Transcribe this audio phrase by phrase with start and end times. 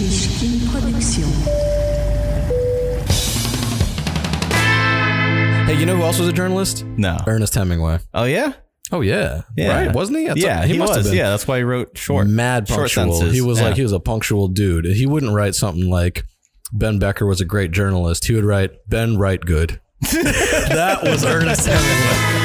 [0.00, 1.24] Shishkin Production.
[5.66, 6.84] Hey, you know who else was a journalist?
[6.96, 7.18] No.
[7.26, 7.98] Ernest Hemingway.
[8.14, 8.54] Oh yeah.
[8.92, 9.84] Oh yeah, Yeah.
[9.86, 9.94] right?
[9.94, 10.26] Wasn't he?
[10.26, 10.96] That's yeah, a- he, must was.
[10.96, 13.12] have been Yeah, that's why he wrote short, mad short punctual.
[13.12, 13.34] sentences.
[13.34, 13.66] He was Yeah.
[13.66, 14.84] like he was a punctual dude.
[14.86, 16.24] He wouldn't write something like
[16.72, 18.26] Ben Becker was a great journalist.
[18.26, 19.80] He would write Ben Write Good.
[20.12, 22.39] that was Ernest Hemingway.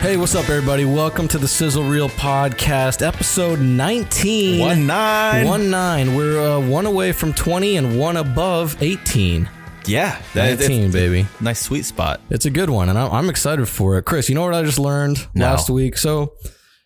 [0.00, 0.84] Hey, what's up, everybody?
[0.84, 4.60] Welcome to the Sizzle Reel Podcast, episode 19.
[4.60, 5.46] one nine.
[5.46, 6.14] One nine.
[6.14, 9.48] We're uh, one away from 20 and one above 18.
[9.86, 11.26] Yeah, that, it's, 19, baby.
[11.40, 12.20] nice sweet spot.
[12.30, 14.04] It's a good one, and I'm, I'm excited for it.
[14.04, 15.46] Chris, you know what I just learned No.
[15.46, 15.96] last week?
[15.98, 16.34] So,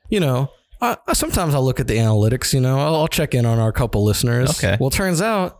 [0.08, 0.50] you know,
[0.80, 3.58] I, I, sometimes I'll look at the analytics, you know, I'll, I'll check in on
[3.58, 4.50] our couple listeners.
[4.50, 4.78] Okay.
[4.80, 5.58] Well, turns out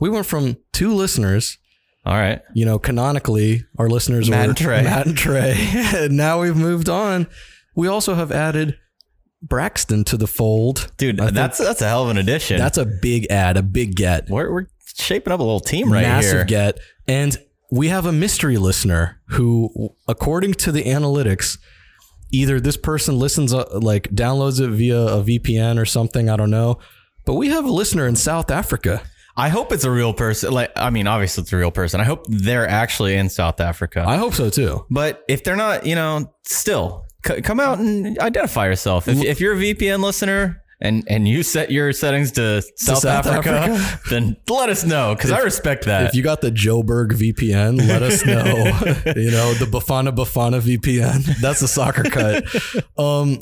[0.00, 1.58] we went from two listeners.
[2.04, 2.42] All right.
[2.52, 4.82] You know, canonically, our listeners Matt were and Trey.
[4.82, 5.54] Matt and Trey.
[5.94, 7.28] and now we've moved on.
[7.74, 8.76] We also have added
[9.40, 10.90] Braxton to the fold.
[10.96, 12.58] Dude, I that's that's a hell of an addition.
[12.58, 14.28] that's a big add, a big get.
[14.28, 16.44] we're we're shaping up a little team right massive here.
[16.44, 16.78] get.
[17.08, 17.36] And
[17.70, 21.58] we have a mystery listener who, according to the analytics,
[22.30, 26.28] either this person listens, uh, like downloads it via a VPN or something.
[26.28, 26.78] I don't know.
[27.24, 29.02] But we have a listener in South Africa.
[29.36, 30.52] I hope it's a real person.
[30.52, 32.00] Like, I mean, obviously it's a real person.
[32.00, 34.04] I hope they're actually in South Africa.
[34.06, 34.84] I hope so too.
[34.90, 39.08] but if they're not, you know, still c- come out and identify yourself.
[39.08, 43.26] If, if you're a VPN listener and and you set your settings to South, South
[43.26, 44.00] Africa, Africa?
[44.10, 46.06] then let us know because I respect that.
[46.06, 48.42] If you got the Joburg VPN, let us know.
[49.16, 51.40] you know, the Bafana Bafana VPN.
[51.40, 52.44] That's the soccer cut.
[52.98, 53.38] Um,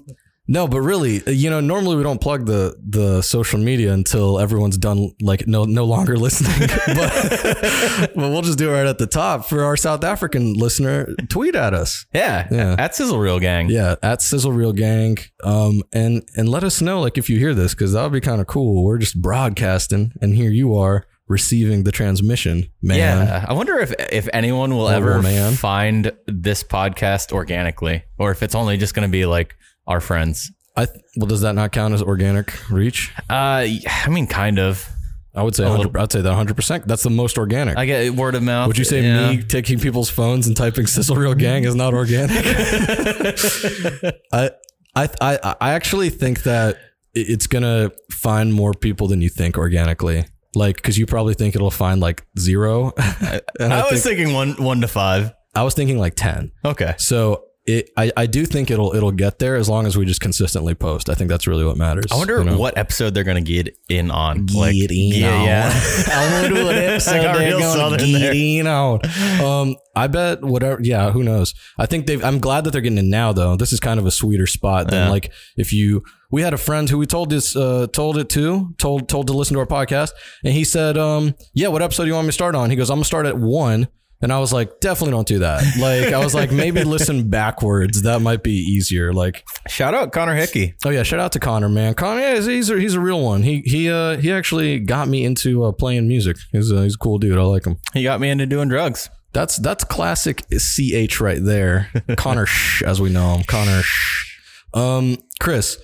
[0.53, 4.77] no, but really, you know, normally we don't plug the the social media until everyone's
[4.77, 6.69] done, like no no longer listening.
[6.87, 11.07] but, but we'll just do it right at the top for our South African listener.
[11.29, 12.75] Tweet at us, yeah, Yeah.
[12.79, 13.69] at Sizzle Reel Gang.
[13.70, 17.55] yeah, at Sizzle Reel Gang, um, and and let us know like if you hear
[17.55, 18.85] this because that would be kind of cool.
[18.85, 22.98] We're just broadcasting, and here you are receiving the transmission, man.
[22.98, 25.53] Yeah, I wonder if if anyone will ever man.
[25.53, 29.55] find this podcast organically, or if it's only just going to be like
[29.90, 30.51] our friends.
[30.77, 33.12] I th- well, does that not count as organic reach?
[33.28, 34.89] Uh, I mean, kind of.
[35.33, 36.56] I would say 100, I'd say that 100.
[36.56, 37.77] percent That's the most organic.
[37.77, 38.67] I get word of mouth.
[38.67, 39.30] would you say yeah.
[39.30, 42.36] me taking people's phones and typing "Sizzle Reel Gang" is not organic?
[44.33, 44.50] I,
[44.96, 46.79] I, I, I actually think that
[47.14, 50.24] it's gonna find more people than you think organically.
[50.56, 52.92] Like, because you probably think it'll find like zero.
[52.98, 55.33] I, I was think, thinking one one to five.
[55.55, 56.50] I was thinking like ten.
[56.64, 56.95] Okay.
[56.98, 60.20] So it, I, I do think it'll it'll get there as long as we just
[60.20, 61.08] consistently post.
[61.08, 62.07] I think that's really what matters.
[62.11, 62.58] I wonder you know?
[62.58, 64.47] what episode they're going to get in on.
[64.47, 65.45] Get in yeah, on.
[65.45, 65.73] yeah.
[66.13, 68.35] I wonder what episode got they're gonna get there.
[68.35, 69.01] in on.
[69.41, 70.80] Um, I bet whatever.
[70.83, 71.55] Yeah, who knows?
[71.79, 72.25] I think they've.
[72.25, 73.57] I'm glad that they're getting in now, though.
[73.57, 75.11] This is kind of a sweeter spot than Yeah.
[75.11, 76.03] like if you.
[76.33, 79.33] We had a friend who we told this, uh, told it to, told told to
[79.33, 80.11] listen to our podcast,
[80.45, 82.77] and he said, um, "Yeah, what episode do you want me to start on?" He
[82.77, 83.89] goes, "I'm gonna start at one."
[84.23, 85.63] And I was like, definitely don't do that.
[85.79, 88.03] Like, I was like, maybe listen backwards.
[88.03, 89.14] That might be easier.
[89.14, 90.75] Like, Shout out Connor Hickey.
[90.85, 91.95] Oh yeah, shout out to Connor, man.
[91.95, 93.42] Connor, yeah, he's, he's a, he's a real one.
[93.42, 96.36] He he uh he actually got me into uh, playing music.
[96.53, 97.39] He's a, he's a cool dude.
[97.39, 97.79] I like him.
[97.95, 99.09] He got me into doing drugs.
[99.33, 101.89] That's that's classic ch right there.
[102.17, 102.47] Connor
[102.85, 103.45] as we know him.
[103.45, 103.83] Connor.
[104.75, 105.79] Um, Chris,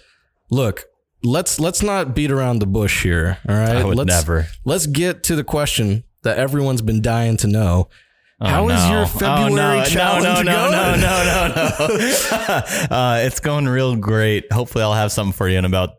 [0.50, 0.84] look,
[1.22, 3.38] let's let's not beat around the bush here.
[3.48, 4.48] All right, I would let's, never.
[4.64, 7.88] Let's get to the question that everyone's been dying to know.
[8.40, 8.90] How Oh, is no.
[8.90, 10.72] your Oh, February no, challenge no, no, going?
[10.72, 11.88] no, no, no, no,
[12.90, 12.96] no.
[12.96, 14.52] uh, it's going real great.
[14.52, 15.90] Hopefully, I'll have something for you in about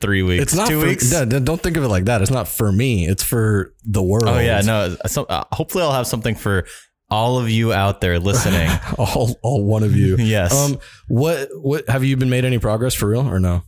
[0.00, 0.42] three weeks.
[0.44, 1.12] It's not two for, weeks.
[1.12, 2.22] Yeah, don't think of it like that.
[2.22, 3.08] It's not for me.
[3.08, 4.28] It's for the world.
[4.28, 4.96] Oh yeah, no.
[5.06, 6.66] So, uh, hopefully, I'll have something for
[7.10, 8.70] all of you out there listening.
[8.98, 10.16] all all one of you.
[10.20, 10.54] Yes.
[10.54, 10.78] Um.
[11.08, 13.62] What what have you been made any progress for real or no?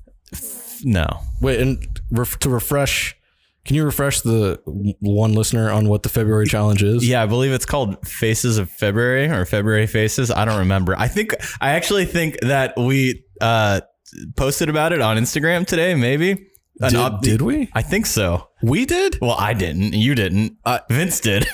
[0.84, 1.06] no.
[1.40, 3.16] Wait, and ref, to refresh,
[3.64, 4.60] can you refresh the
[5.00, 7.06] one listener on what the February challenge is?
[7.06, 10.30] Yeah, I believe it's called Faces of February or February Faces.
[10.30, 10.94] I don't remember.
[10.98, 13.80] I think I actually think that we uh,
[14.36, 15.94] posted about it on Instagram today.
[15.94, 16.50] Maybe.
[16.80, 17.70] Did, up- did we?
[17.72, 18.48] I think so.
[18.62, 19.92] We did Well, I didn't.
[19.92, 20.58] You didn't.
[20.64, 21.46] Uh, Vince did.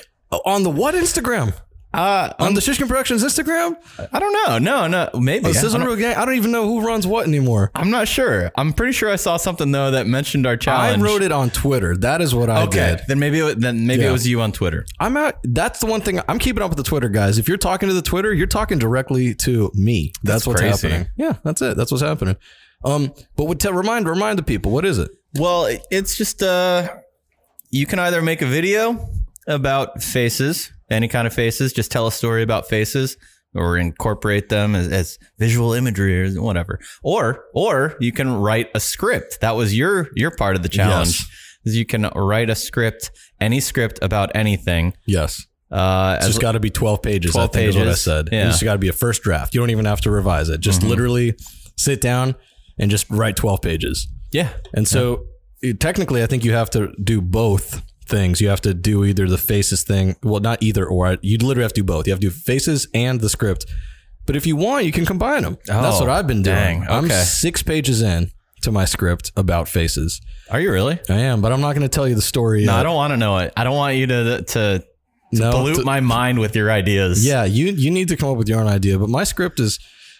[0.44, 1.52] on the what Instagram?
[1.92, 3.74] Uh, On the Shishkin Productions Instagram?
[4.12, 4.58] I don't know.
[4.58, 5.10] No, no.
[5.20, 5.46] Maybe.
[5.48, 6.16] Oh, Sizzle I don't- Reel Gang.
[6.16, 7.72] I don't even know who runs what anymore.
[7.74, 8.52] I'm not sure.
[8.56, 11.02] I'm pretty sure I saw something though that mentioned our challenge.
[11.02, 11.96] I wrote it on Twitter.
[11.96, 13.00] That is what I Okay, did.
[13.08, 14.10] then maybe it, then maybe Yeah.
[14.10, 14.86] it was you on Twitter.
[15.00, 15.38] I'm out.
[15.42, 17.38] That's the one thing I'm keeping up with the Twitter guys.
[17.38, 20.12] If you're talking to the Twitter, you're talking directly to me.
[20.22, 20.88] That's, That's what's crazy.
[20.90, 21.08] happening.
[21.16, 21.76] Yeah, that's it.
[21.76, 22.36] That's what's happening.
[22.84, 25.10] Um, but would tell remind remind the people what is it?
[25.34, 26.88] Well, it's just uh,
[27.70, 29.10] you can either make a video
[29.48, 31.72] about faces any kind of faces.
[31.72, 33.16] Just tell a story about faces
[33.54, 36.78] or incorporate them as, as visual imagery or whatever.
[37.02, 39.40] Or or you can write a script.
[39.40, 41.18] That was your your part of the challenge.
[41.18, 41.28] Yes.
[41.66, 43.10] Is you can write a script,
[43.40, 44.94] any script about anything.
[45.06, 45.46] Yes.
[45.70, 48.28] Uh, It's just got to be 12 pages, 12 I think is what I said.
[48.32, 48.46] Yeah.
[48.46, 49.54] It's just got to be a first draft.
[49.54, 50.60] You don't even have to revise it.
[50.60, 51.34] Just literally
[51.76, 52.34] sit down
[52.78, 54.08] and just write 12 pages.
[54.32, 55.26] yeah, And so
[55.62, 58.40] it- technically, I think you have to do both things.
[58.40, 60.16] You have to do either the faces thing.
[60.22, 61.16] Well, not either or.
[61.22, 62.06] You literally have to do both.
[62.06, 63.64] You have to do faces and the script.
[64.26, 65.56] But if you want, you can combine them.
[65.66, 66.54] That's Oh, what I've been doing.
[66.82, 66.86] dang.
[66.88, 68.30] I'm six pages in
[68.62, 70.20] to my script about faces.
[70.50, 70.98] Are you really?
[71.08, 72.64] I am, but I'm not going to tell you the story.
[72.66, 72.80] No, yet.
[72.80, 73.52] I don't want to know it.
[73.56, 74.84] I don't want you to to
[75.32, 77.24] No, pollute to- my mind with your ideas.
[77.26, 78.98] Yeah, you you need to come up with your own idea.
[78.98, 79.78] But my script is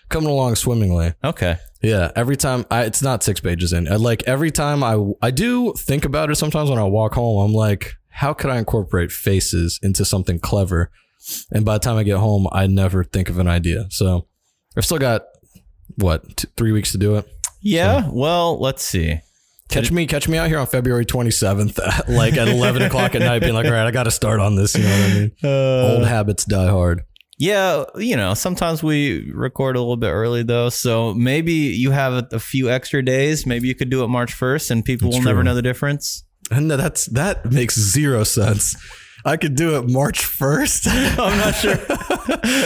[0.08, 1.12] coming along swimmingly.
[1.22, 1.56] Okay.
[1.82, 3.91] Yeah, every time I, it's not six pages in.
[3.91, 6.37] I, like every time I I do think about it.
[6.37, 10.91] Sometimes when I walk home, I'm like, how could I incorporate faces into something clever?
[11.50, 13.87] And by the time I get home, I never think of an idea.
[13.91, 14.27] So
[14.77, 15.23] I've still got
[15.97, 17.27] what t- three weeks to do it.
[17.62, 18.09] Yeah.
[18.11, 19.21] Well, let's see.
[19.69, 23.38] Catch me, catch me out here on February 27th, like at 11 o'clock at night,
[23.38, 24.75] being like, all right, I got to start on this.
[24.76, 25.33] You know what I mean?
[25.44, 27.03] Uh, Old habits die hard.
[27.40, 32.28] Yeah, you know, sometimes we record a little bit early though, so maybe you have
[32.32, 33.46] a, few extra days.
[33.46, 36.22] Maybe you could do it March first, and people will never know the difference.
[36.50, 38.76] And that's that makes zero sense.
[39.25, 41.19] I could do it March 1st.
[41.19, 41.76] I'm not sure.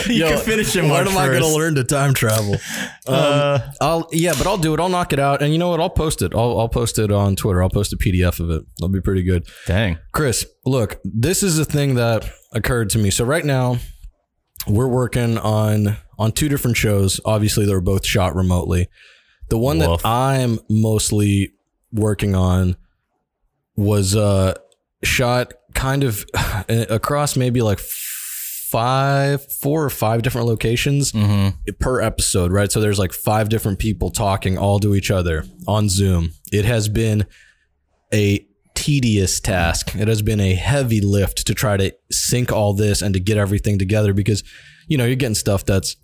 [0.13, 2.55] you Yo, can finish it When March am I going to learn to time travel?
[3.07, 4.79] Uh, I'll yeah, but I'll do it.
[4.79, 5.79] I'll knock it out, and you know what?
[5.79, 6.33] I'll post it.
[6.33, 7.61] I'll I'll post it on Twitter.
[7.61, 8.63] I'll post a PDF of it.
[8.79, 9.45] That'll be pretty good.
[9.67, 9.99] dang.
[10.11, 13.11] Chris, look, this is a thing that occurred to me.
[13.11, 13.77] So right now,
[14.67, 17.19] we're working on on two different shows.
[17.25, 18.87] Obviously, they're both shot remotely.
[19.49, 20.01] The one Woof.
[20.01, 21.53] that I'm mostly
[21.91, 22.75] working on
[23.75, 24.55] was uh
[25.03, 26.25] shot kind of
[26.69, 32.71] across maybe like five, four or five different locations hmm per episode, right?
[32.71, 36.31] So there's like five different people talking all to each other on Zoom.
[36.51, 37.25] It has been
[38.13, 38.45] a
[38.85, 39.95] tedious task.
[39.95, 43.37] It has been a heavy lift to try to sync all this and to get
[43.37, 44.43] everything together because,
[44.87, 45.95] you know, you're getting stuff that's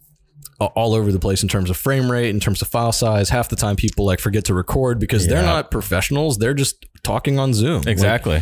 [0.59, 3.29] all over the place in terms of frame rate, in terms of file size.
[3.29, 6.37] Half the time people like forget to record because they're not professionals.
[6.37, 7.79] They're just talking on Zoom.
[7.79, 8.41] Like, Exactly.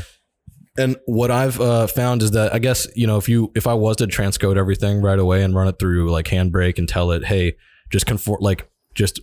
[0.78, 3.74] and what I've uh, found is that I guess you know if you if I
[3.74, 7.26] was to transcode everything right away and run it through like Handbrake and tell it,
[7.26, 7.56] hey,
[7.90, 9.20] just conform like just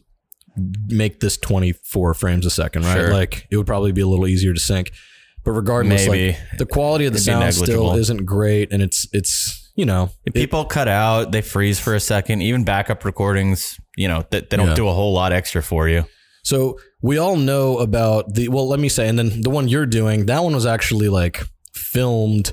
[0.88, 2.94] make this 24 frames a second, right?
[2.96, 3.12] Sure.
[3.12, 4.90] Like it would probably be a little easier to sync.
[5.44, 6.32] But regardless, Maybe.
[6.32, 10.10] like the quality of the It'd sound still isn't great, and it's it's you know
[10.24, 12.40] If people cut out, they freeze for a second.
[12.42, 14.74] Even backup recordings, you know, they, they don't Yeah.
[14.74, 16.04] do a whole lot extra for you.
[16.42, 19.86] So we all know about the well, let me say, and then the one you're
[19.86, 21.42] doing, that one was actually like
[21.74, 22.52] filmed,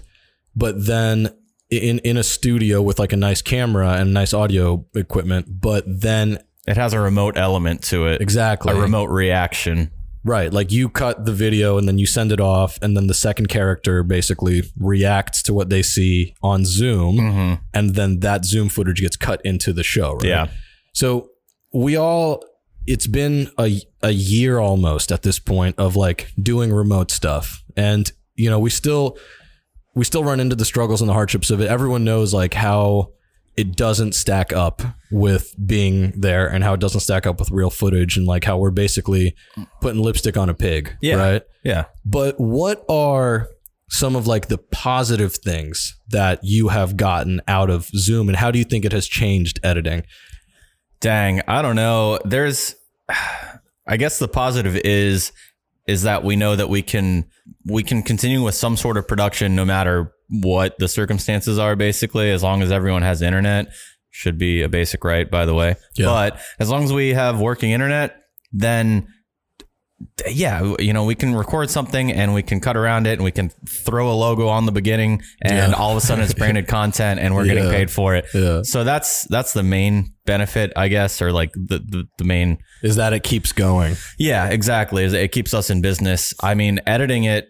[0.55, 1.33] but then
[1.71, 6.37] in in a studio with like a nice camera and nice audio equipment, but then
[6.67, 8.21] It has a remote element to it.
[8.21, 9.91] exactly A remote reaction.
[10.23, 13.13] right, like you cut the video and then you send it off, and then the
[13.13, 18.69] second character basically reacts to what they see on Zoom, hmm and then that Zoom
[18.69, 20.13] footage gets cut into the show.
[20.13, 20.25] Right?
[20.25, 20.47] Yeah.
[20.93, 21.29] So
[21.73, 22.43] we all
[22.85, 27.63] it's been a a year almost at this point of like doing remote stuff.
[27.75, 29.17] And you know, we still
[29.95, 31.67] we still run into the struggles and the hardships of it.
[31.69, 33.11] Everyone knows like how
[33.55, 37.69] it doesn't stack up with being there and how it doesn't stack up with real
[37.69, 39.35] footage and like how we're basically
[39.81, 41.15] putting lipstick on a pig, Yeah.
[41.15, 41.41] right?
[41.63, 41.85] Yeah.
[42.05, 43.49] But what are
[43.89, 48.49] some of like the positive things that you have gotten out of Zoom and how
[48.49, 50.03] do you think it has changed editing?
[50.99, 52.17] Dang, I don't know.
[52.25, 52.75] There's
[53.87, 55.31] I guess the positive is
[55.87, 57.25] is that we know that we can
[57.65, 62.31] we can continue with some sort of production no matter what the circumstances are basically
[62.31, 63.67] as long as everyone has internet
[64.09, 65.75] should be a basic right by the way.
[65.95, 66.05] Yeah.
[66.05, 68.15] But as long as we have working internet
[68.51, 69.07] then
[70.29, 73.31] yeah, you know, we can record something and we can cut around it and we
[73.31, 75.77] can throw a logo on the beginning and Yeah.
[75.77, 78.25] all of a sudden it's branded content and we're getting paid for it.
[78.33, 78.61] Yeah.
[78.63, 82.95] So that's that's the main benefit, I guess, or like the, the, the main Is
[82.95, 83.95] that it keeps going.
[84.17, 85.03] yeah, exactly.
[85.03, 86.33] is It keeps us in business.
[86.41, 87.49] I mean, editing it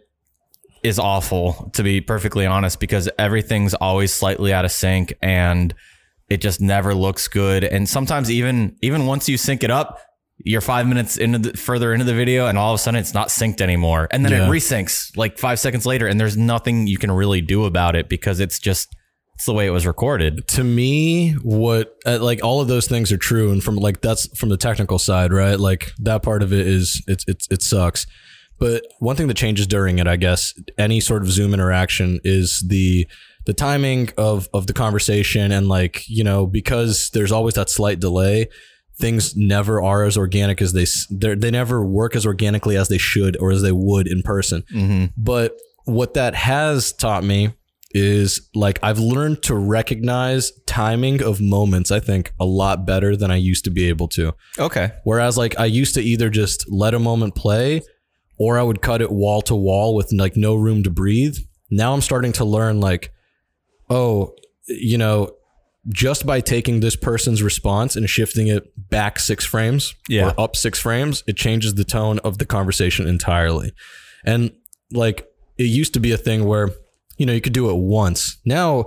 [0.83, 5.73] is awful to be perfectly honest because everything's always slightly out of sync and
[6.29, 7.63] it just never looks good.
[7.63, 9.99] And sometimes even even once you sync it up,
[10.39, 13.13] you're five minutes into the, further into the video and all of a sudden it's
[13.13, 14.07] not synced anymore.
[14.11, 14.47] And then Yeah.
[14.47, 18.09] it resyncs like five seconds later and there's nothing you can really do about it
[18.09, 18.93] because it's just
[19.35, 20.47] it's the way it was recorded.
[20.49, 24.27] To me, what uh, like all of those things are true, and from like that's
[24.37, 25.59] from the technical side, right?
[25.59, 28.05] Like that part of it is it's it's it sucks.
[28.59, 32.63] But one thing that changes during it, I guess, any sort of Zoom interaction is
[32.67, 33.07] the
[33.47, 37.99] the timing of of the conversation and like you know because there's always that slight
[37.99, 38.47] delay
[39.03, 40.85] things never are as organic as they
[41.35, 45.05] they never work as organically as they should or as they would in person Mm-hmm.
[45.17, 45.49] but
[45.85, 47.53] what that has taught me
[47.95, 53.29] is like I've learned to recognize timing of moments I think a lot better than
[53.29, 54.87] I used to be able to Okay.
[55.03, 57.81] Whereas like I used to either just let a moment play
[58.39, 61.37] or I would cut it wall to wall with like no room to breathe.
[61.69, 63.11] Now I'm starting to learn like,
[63.91, 64.33] oh,
[64.67, 65.31] you know,
[65.89, 70.27] just by taking this person's response and shifting it back six frames Yeah.
[70.29, 73.73] or up six frames, it changes the tone of the conversation entirely.
[74.25, 74.51] And
[74.91, 76.69] like it used to be a thing where,
[77.17, 78.37] you know, you could do it once.
[78.45, 78.85] Now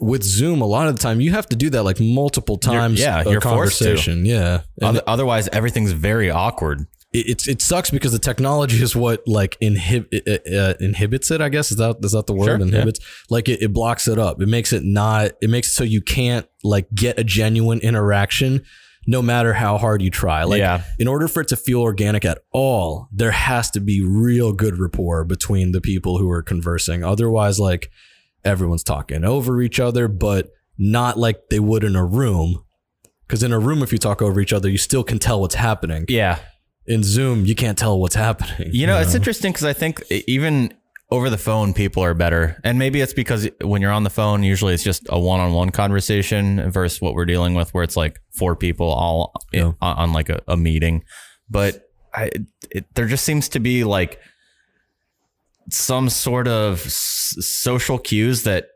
[0.00, 3.00] with Zoom, a lot of the time you have to do that like multiple times.
[3.00, 3.84] yeah, you're forced to.
[3.84, 4.24] conversation.
[4.26, 4.62] Yeah.
[4.82, 6.86] And Otherwise, everything's very awkward.
[7.16, 11.40] It, it's it sucks because the technology is what like inhib- uh, uh, inhibits it.
[11.40, 12.64] I guess is that is that the word Sure, yeah.
[12.64, 13.00] inhibits?
[13.30, 14.40] Like it, it blocks it up.
[14.40, 15.32] It makes it not.
[15.40, 18.62] It makes it so you can't like get a genuine interaction,
[19.06, 20.44] no matter how hard you try.
[20.44, 20.82] Like Yeah.
[20.98, 24.78] in order for it to feel organic at all, there has to be real good
[24.78, 27.04] rapport between the people who are conversing.
[27.04, 27.90] Otherwise, like
[28.44, 32.62] everyone's talking over each other, but not like they would in a room.
[33.26, 35.56] Because in a room, if you talk over each other, you still can tell what's
[35.56, 36.38] happening Yeah.
[36.86, 38.70] In Zoom, you can't tell what's happening.
[38.72, 40.72] You know, it's interesting because I think even
[41.10, 42.60] over the phone, people are better.
[42.64, 45.52] And maybe it's because when you're on the phone, usually it's just a one on
[45.52, 49.72] one conversation versus what we're dealing with, where it's like four people all Yeah.
[49.80, 51.04] on, on like a, a meeting.
[51.48, 52.30] But I,
[52.70, 54.18] it, there just seems to be like
[55.70, 58.68] some sort of s- social cues that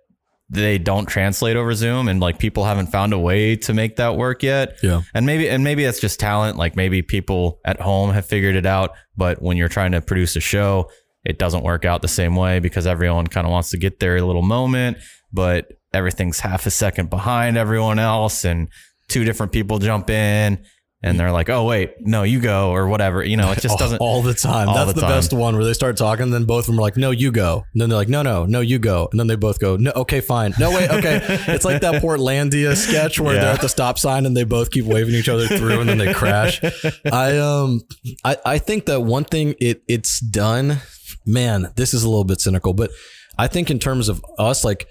[0.50, 4.16] they don't translate over Zoom and like people haven't found a way to make that
[4.16, 4.78] work yet.
[4.83, 5.02] Yeah.
[5.14, 6.57] And maybe and maybe that's just talent.
[6.57, 10.35] Like maybe people at home have figured it out, but when you're trying to produce
[10.35, 10.90] a show,
[11.25, 14.21] it doesn't work out the same way because everyone kind of wants to get their
[14.23, 14.99] little moment,
[15.33, 18.69] but everything's half a second behind everyone else and
[19.09, 20.64] two different people jump in
[21.02, 23.25] and they're like, "Oh wait, no, you go" or whatever.
[23.25, 24.69] You know, it just doesn't all the time.
[24.69, 25.11] all That's the the, time.
[25.11, 27.33] best one where they start talking, and then both of them are like, "No, you
[27.33, 29.76] go." And then they're like, "No, no, no, you go." And then they both go,
[29.76, 30.52] "No, okay, fine.
[30.59, 33.40] No, wait, okay." it's like that Portlandia sketch where Yeah.
[33.40, 35.99] they're at the stop sign and they both keep waving each other through, and then
[35.99, 36.61] they crash.
[37.12, 37.80] I um,
[38.25, 40.78] I I think that one thing it it's done.
[41.26, 42.90] Man, this is a little bit cynical, but
[43.38, 44.87] I think in terms of us, like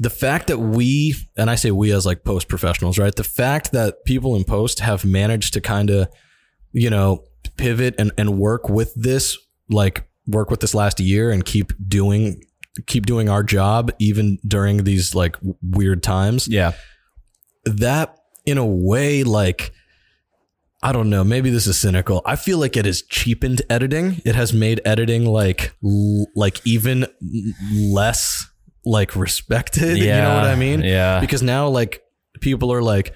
[0.00, 3.14] the fact that we and I say we as like post professionals, right?
[3.14, 6.08] The fact that people in post have managed to kind of,
[6.72, 7.24] you know,
[7.58, 9.36] pivot and, and work with this,
[9.68, 12.42] like work with this last year and keep doing
[12.86, 16.48] keep doing our job even during these like weird times.
[16.48, 16.72] Yeah.
[17.66, 18.16] That
[18.46, 19.70] in a way, like
[20.82, 22.22] I don't know, maybe this is cynical.
[22.24, 24.22] I feel like it has cheapened editing.
[24.24, 27.06] It has made editing like l- like even
[27.70, 28.49] less
[28.84, 29.98] like respected.
[29.98, 30.80] you know what I mean?
[30.82, 31.20] Yeah.
[31.20, 32.02] because now like
[32.40, 33.12] people are like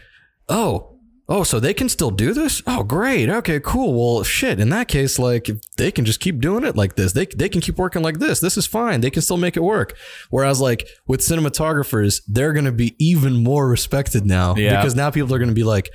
[0.48, 0.90] oh
[1.28, 2.62] oh so they can still do this?
[2.66, 3.28] Oh great.
[3.30, 3.94] Okay cool.
[3.94, 4.60] Well shit.
[4.60, 7.60] In that case like they can just keep doing it like this they, they can
[7.62, 8.40] keep working like this.
[8.40, 9.00] This is fine.
[9.00, 9.96] They can still make it work.
[10.30, 14.76] Whereas like with cinematographers they're going to be even more respected now Yeah.
[14.76, 15.88] because now people are going to be like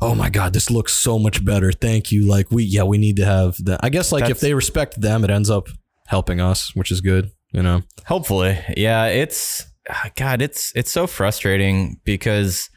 [0.00, 1.70] oh my god this looks so much better.
[1.70, 2.26] Thank you.
[2.26, 5.22] Like we yeah we need to have that i guess like if they respect them
[5.22, 5.68] it ends up
[6.06, 8.58] helping us which is good you know Hopefully.
[8.76, 12.68] Yeah, it's ah, god, it's it's so frustrating because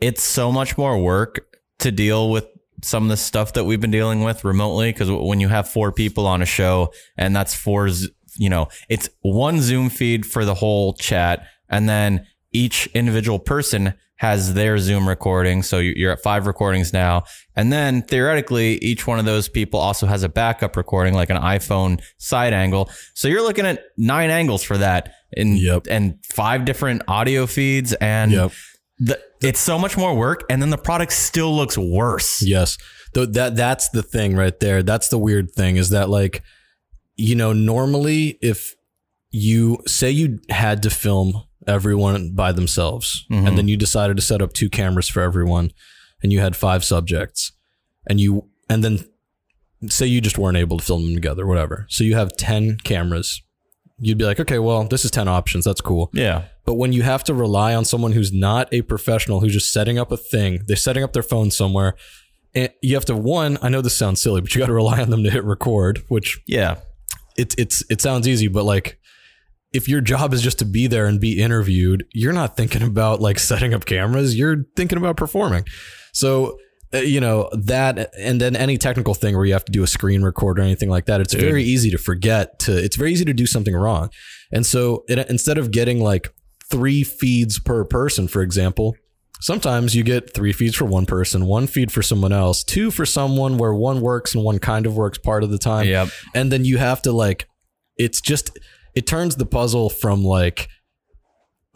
[0.00, 1.46] it's so much more work
[1.80, 2.46] to deal with
[2.82, 5.90] some of the stuff that we've been dealing with remotely because when you have four
[5.90, 7.88] people on a show and that's four
[8.36, 13.94] you know, it's one Zoom feed for the whole chat and then each individual person
[14.18, 15.62] has their Zoom recording.
[15.62, 17.24] So you- you're at five recordings now.
[17.56, 21.36] And then theoretically, each one of those people also has a backup recording, like an
[21.36, 22.90] iPhone side angle.
[23.14, 25.86] So you're looking at nine angles for that and, Yep.
[25.90, 27.92] and five different audio feeds.
[27.94, 28.52] And Yep.
[28.98, 30.44] the, it's so much more work.
[30.50, 32.42] And then the product still looks worse.
[32.42, 32.76] Yes.
[33.14, 34.82] Though that that's the thing right there.
[34.82, 36.42] That's the weird thing is that like
[37.16, 38.74] you know normally if
[39.30, 43.56] you say you had to film everyone by themselves and mm-hmm.
[43.56, 45.70] then you decided to set up two cameras for everyone
[46.22, 47.52] and you had five subjects
[48.06, 48.98] and you and then
[49.88, 51.86] say you just weren't able to film them together whatever.
[51.88, 53.42] So you have 10 cameras.
[54.00, 55.64] You'd be like, "Okay, well, this is 10 options.
[55.64, 56.44] That's cool." Yeah.
[56.64, 59.98] But when you have to rely on someone who's not a professional, who's just setting
[59.98, 61.94] up a thing, they're setting up their phone somewhere.
[62.54, 63.58] And you have to one.
[63.60, 66.02] I know this sounds silly, but you got to rely on them to hit record,
[66.08, 66.76] which Yeah.
[67.36, 68.97] it's it's it sounds easy, but like
[69.72, 73.20] if your job is just to be there and be interviewed, you're not thinking about
[73.20, 74.36] like setting up cameras.
[74.36, 75.64] You're thinking about performing.
[76.12, 76.58] So
[76.94, 79.86] uh, you know that, and then any technical thing where you have to do a
[79.86, 82.58] screen record or anything like that, it's very easy to forget.
[82.60, 84.10] To it's very easy to do something wrong.
[84.50, 86.32] And so it, instead of getting like
[86.70, 88.96] three feeds per person, for example,
[89.40, 93.04] sometimes you get three feeds for one person, one feed for someone else, two for
[93.04, 95.86] someone where one works and one kind of works part of the time.
[95.86, 96.08] Yep.
[96.34, 97.46] And then you have to like,
[97.98, 98.58] it's just,
[98.98, 100.68] it turns the puzzle from like,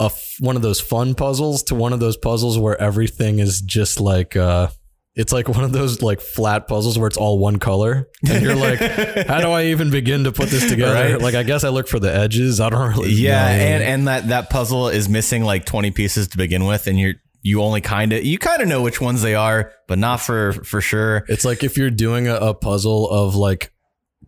[0.01, 3.61] a f- one of those fun puzzles to one of those puzzles where everything is
[3.61, 4.67] just like uh
[5.15, 8.57] it's like one of those like flat puzzles where it's all one color and you're
[8.57, 8.79] like
[9.29, 11.21] how do i even begin to put this together Right.
[11.21, 13.63] like i guess i look for the edges i don't really Yeah, know.
[13.65, 17.15] and and that that puzzle is missing like 20 pieces to begin with and you're
[17.45, 20.53] you only kind of you kind of know which ones they are, but not for
[20.53, 21.25] for sure.
[21.29, 23.72] it's like if you're doing a, a puzzle of like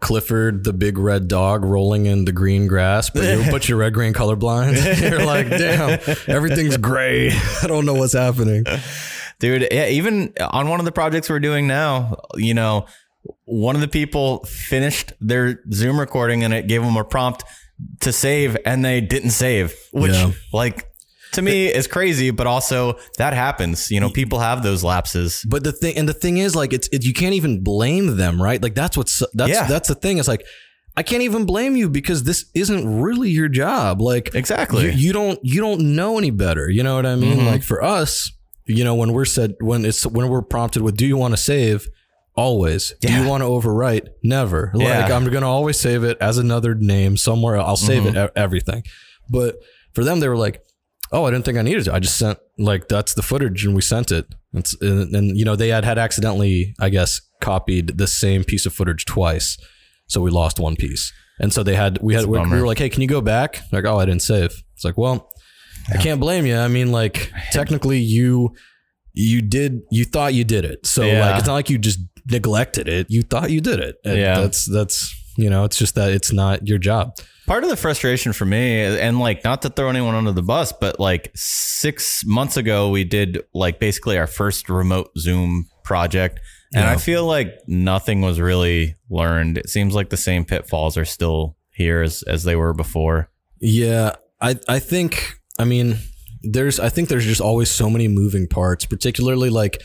[0.04, 3.92] clifford the big red dog rolling in the green grass but you're, but you're red
[3.94, 4.74] green colorblind.
[5.10, 7.30] You're like damn everything's gray.
[7.62, 8.64] I don't know what's happening.
[9.40, 12.86] Dude, yeah, even on one of the projects we're doing now, you know,
[13.46, 17.42] one of the people finished their Zoom recording and it gave them a prompt
[18.00, 20.30] to save and they didn't save, which Yeah.
[20.52, 20.88] like
[21.34, 23.90] to me is crazy, but also that happens.
[23.90, 25.44] You know, people have those lapses.
[25.48, 28.40] But the thing and the thing is like it's it, you can't even blame them,
[28.42, 28.60] right?
[28.62, 29.66] Like that's what's that's Yeah.
[29.66, 30.18] that's the thing.
[30.18, 30.44] It's like
[30.96, 34.00] I can't even blame you because this isn't really your job.
[34.00, 34.84] Like Exactly.
[34.86, 36.68] you, you don't you don't know any better.
[36.70, 37.38] You know what I mean?
[37.38, 37.46] Mhm.
[37.46, 38.30] Like for us,
[38.66, 41.38] you know, when we're said when it's when we're prompted with do you want to
[41.38, 41.88] save?
[42.36, 42.94] Always.
[43.00, 44.08] Do you want to overwrite?
[44.24, 44.72] Never.
[44.74, 45.16] Like Yeah.
[45.16, 47.56] I'm gonna always save it as another name somewhere.
[47.60, 48.16] I'll save Mm-hmm.
[48.16, 48.82] it everything.
[49.30, 49.56] But
[49.94, 50.60] for them, they were like,
[51.14, 51.94] "Oh, I didn't think I needed to.
[51.94, 55.44] I just sent like that's the footage, and we sent it." It's, and, and you
[55.44, 59.56] know they had had accidentally, I guess, copied the same piece of footage twice,
[60.06, 61.12] so we lost one piece.
[61.40, 63.60] And so they had we had a we were like, "Hey, can you go back?"
[63.72, 65.28] Like, "Oh, I didn't save." It's like, well,
[65.92, 66.56] I can't blame you.
[66.56, 68.54] I mean, like technically, you
[69.12, 71.26] you did you thought you did it, so Yeah.
[71.26, 73.06] like it's not like you just neglected it.
[73.10, 73.96] You thought you did it.
[74.04, 74.40] And Yeah.
[74.40, 77.12] that's that's you know it's just that it's not your job.
[77.46, 80.72] Part of the frustration for me, and like not to throw anyone under the bus,
[80.72, 86.40] but like six months ago, we did like basically our first remote Zoom project.
[86.74, 86.92] And Yeah.
[86.92, 89.58] I feel like nothing was really learned.
[89.58, 93.28] It seems like the same pitfalls are still here as, as they were before.
[93.60, 95.98] Yeah, I I think I mean
[96.42, 99.82] there's I think there's just always so many moving parts, particularly like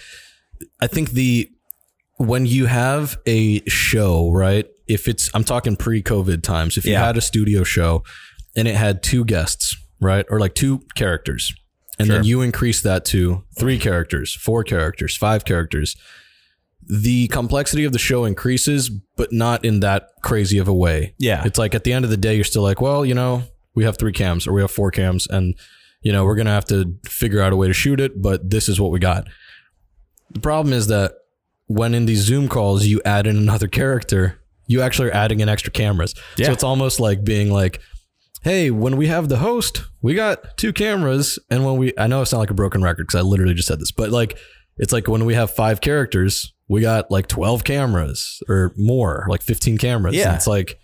[0.79, 1.49] I think the
[2.19, 4.65] when you have a show, right?
[4.88, 7.05] If it's I'm talking pre-COVID times, if you Yeah.
[7.05, 8.03] had a studio show
[8.55, 10.25] and it had two guests, right?
[10.29, 11.53] Or like two characters.
[11.97, 15.95] And then you increase that to three characters, four characters, five characters.
[16.88, 21.13] The complexity of the show increases, but not in that crazy of a way.
[21.19, 21.43] Yeah.
[21.45, 23.43] It's like at the end of the day, you're still like, well, you know,
[23.75, 25.55] we have three cams or we have four cams, and
[26.01, 28.67] you know, we're gonna have to figure out a way to shoot it, but this
[28.69, 29.27] is what we got.
[30.32, 31.12] The problem is that
[31.69, 35.47] when in these Zoom calls you add in another character, you actually are adding in
[35.47, 36.15] extra cameras.
[36.36, 36.47] Yeah.
[36.47, 37.79] So it's almost like being like,
[38.41, 42.23] hey, when we have the host, we got two cameras, and when we, I know
[42.23, 44.38] it's not like a broken record because I literally just said this, but like,
[44.77, 49.43] it's like when we have five characters, we got like 12 cameras or more, like
[49.43, 50.15] 15 cameras.
[50.15, 50.29] Yeah.
[50.29, 50.79] And it's like,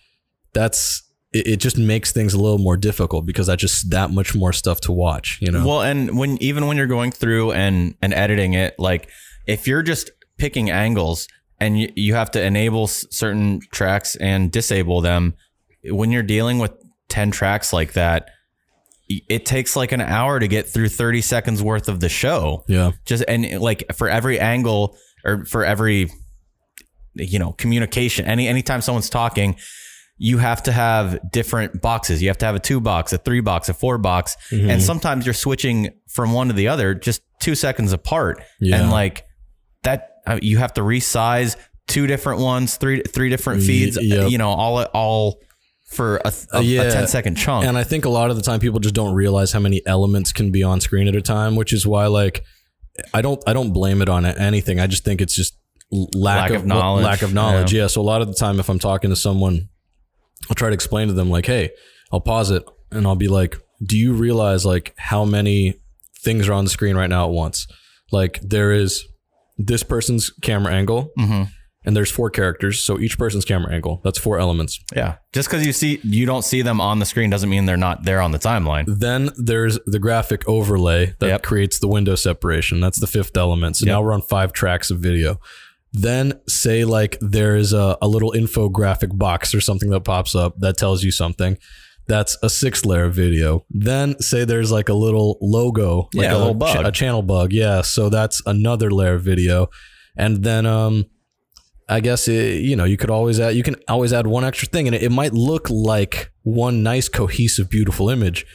[0.54, 1.02] that's,
[1.34, 4.54] it, it just makes things a little more difficult because that's just that much more
[4.54, 5.66] stuff to watch, you know?
[5.66, 9.10] Well, and when even when you're going through and and editing it, like
[9.48, 11.28] if you're just picking angles
[11.60, 15.34] and you, you have to enable certain tracks and disable them,
[15.86, 16.72] when you're dealing with
[17.10, 18.30] 10 tracks like that,
[19.08, 22.64] it takes like an hour to get through 30 seconds worth of the show.
[22.68, 22.92] yeah.
[23.06, 26.10] Just and like for every angle or for every
[27.14, 29.56] you know communication any anytime someone's talking
[30.18, 33.40] you have to have different boxes you have to have a two box a three
[33.40, 34.70] box a four box Mm-hmm.
[34.70, 38.82] and sometimes you're switching from one to the other just two seconds apart Yeah.
[38.82, 39.24] and like
[39.84, 40.10] that
[40.42, 41.56] you have to resize
[41.88, 44.30] two different ones three three different feeds yep.
[44.30, 45.40] you know all all
[45.88, 46.82] for a, a, Uh, yeah.
[46.82, 49.14] a 10 second chunk And I think a lot of the time people just don't
[49.14, 52.44] realize how many elements can be on screen at a time, which is why like
[53.14, 54.80] I don't I don't blame it on anything.
[54.80, 55.58] I just think it's just
[55.92, 57.04] lack, Lack of, of knowledge.
[57.06, 57.74] Lack of knowledge.
[57.74, 57.88] Yeah.
[57.88, 59.70] So a lot of the time, if I'm talking to someone,
[60.50, 61.70] I'll try to explain to them like, "Hey,
[62.12, 65.76] I'll pause it and I'll be like, do you realize like how many
[66.22, 67.68] things are on the screen right now at once?
[68.12, 69.06] Like there is
[69.58, 71.50] this person's camera angle." Mhm.
[71.88, 74.02] And there's four characters, so each person's camera angle.
[74.04, 74.80] That's four elements.
[74.96, 77.78] yeah just because you see you don't see them on the screen doesn't mean they're
[77.78, 81.44] not there on the timeline Then there's the graphic overlay that Yep.
[81.44, 82.80] creates the window separation.
[82.80, 83.76] That's the fifth element.
[83.78, 85.40] So now we're on five tracks of video.
[85.94, 90.58] Then say like there is a, a little infographic box or something that pops up
[90.60, 91.58] that tells you something.
[92.08, 93.66] That's a six layer video.
[93.70, 96.86] Then say there's like a little logo, like Yeah, a little bug.
[96.86, 97.52] a channel bug.
[97.52, 97.82] Yeah.
[97.82, 99.70] So that's another layer of video.
[100.16, 101.06] And then um
[101.88, 104.68] I guess it, you know you could always add you can always add one extra
[104.68, 108.46] thing, and it, it might look like one nice cohesive beautiful image,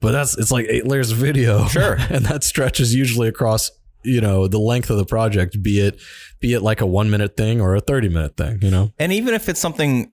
[0.00, 1.94] but that's it's like eight layers of video, Sure.
[2.10, 3.70] and that stretches usually across
[4.04, 6.00] you know the length of the project, be it
[6.38, 8.92] be it like a one minute thing or a thirty minute thing, you know.
[8.98, 10.12] And even if it's something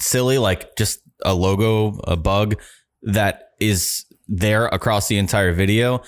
[0.00, 2.56] silly like just a logo, a bug
[3.02, 6.02] that is there across the entire video,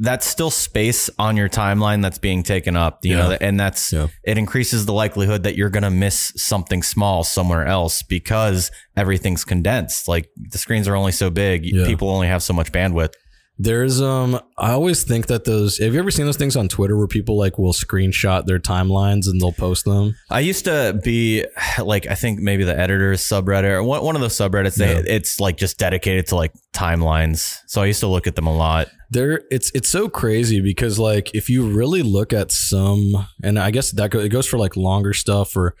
[0.00, 3.28] that's still space on your timeline that's being taken up, you Yeah.
[3.28, 4.08] know, and that's Yeah.
[4.24, 9.44] it increases the likelihood that you're going to miss something small somewhere else because everything's
[9.44, 10.08] condensed.
[10.08, 11.86] Like the screens are only so big, Yeah.
[11.86, 13.12] people only have so much bandwidth.
[13.56, 16.96] There's um I always think that those have you ever seen those things on Twitter
[16.96, 20.16] where people like will screenshot their timelines and they'll post them?
[20.28, 21.46] I used to be
[21.78, 24.74] like I think maybe the editors subreddit or one, one of those subreddits.
[24.74, 25.02] They, Yeah.
[25.06, 27.58] It's like just dedicated to like timelines.
[27.68, 28.88] So I used to look at them a lot.
[29.10, 33.70] There it's it's so crazy because like if you really look at some and I
[33.70, 35.76] guess that go, it goes for like longer stuff or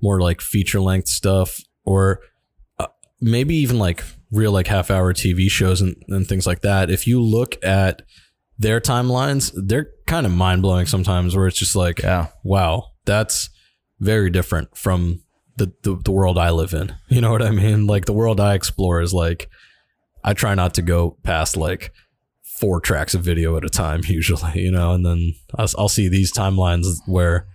[0.00, 2.20] more like feature length stuff or
[2.78, 2.86] uh,
[3.20, 6.90] maybe even like real like half hour TV shows and, and things like that.
[6.90, 8.02] If you look at
[8.58, 12.28] their timelines, they're kind of mind blowing sometimes where it's just like Yeah.
[12.44, 13.50] wow, that's
[14.00, 15.22] very different from
[15.56, 16.94] the, the the world I live in.
[17.08, 17.86] You know what I mean?
[17.86, 19.48] Like the world I explore is like
[20.22, 21.92] I try not to go past like
[22.42, 26.08] four tracks of video at a time usually, you know, and then I'll, I'll see
[26.08, 27.46] these timelines where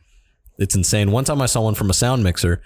[0.58, 1.12] it's insane.
[1.12, 2.62] One time I saw one from a sound mixer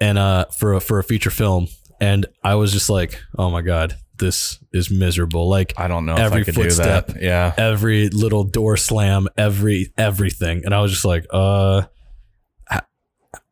[0.00, 1.68] and uh for a for a feature film
[2.00, 6.14] and I was just like, "Oh my god, this is miserable." Like I don't know
[6.16, 7.06] Every if I could do footstep.
[7.08, 7.22] that.
[7.22, 7.52] Yeah.
[7.56, 11.82] every little door slam, every everything, and I was just like, "Uh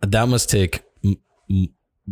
[0.02, 1.16] that must take m-
[1.50, 1.68] m-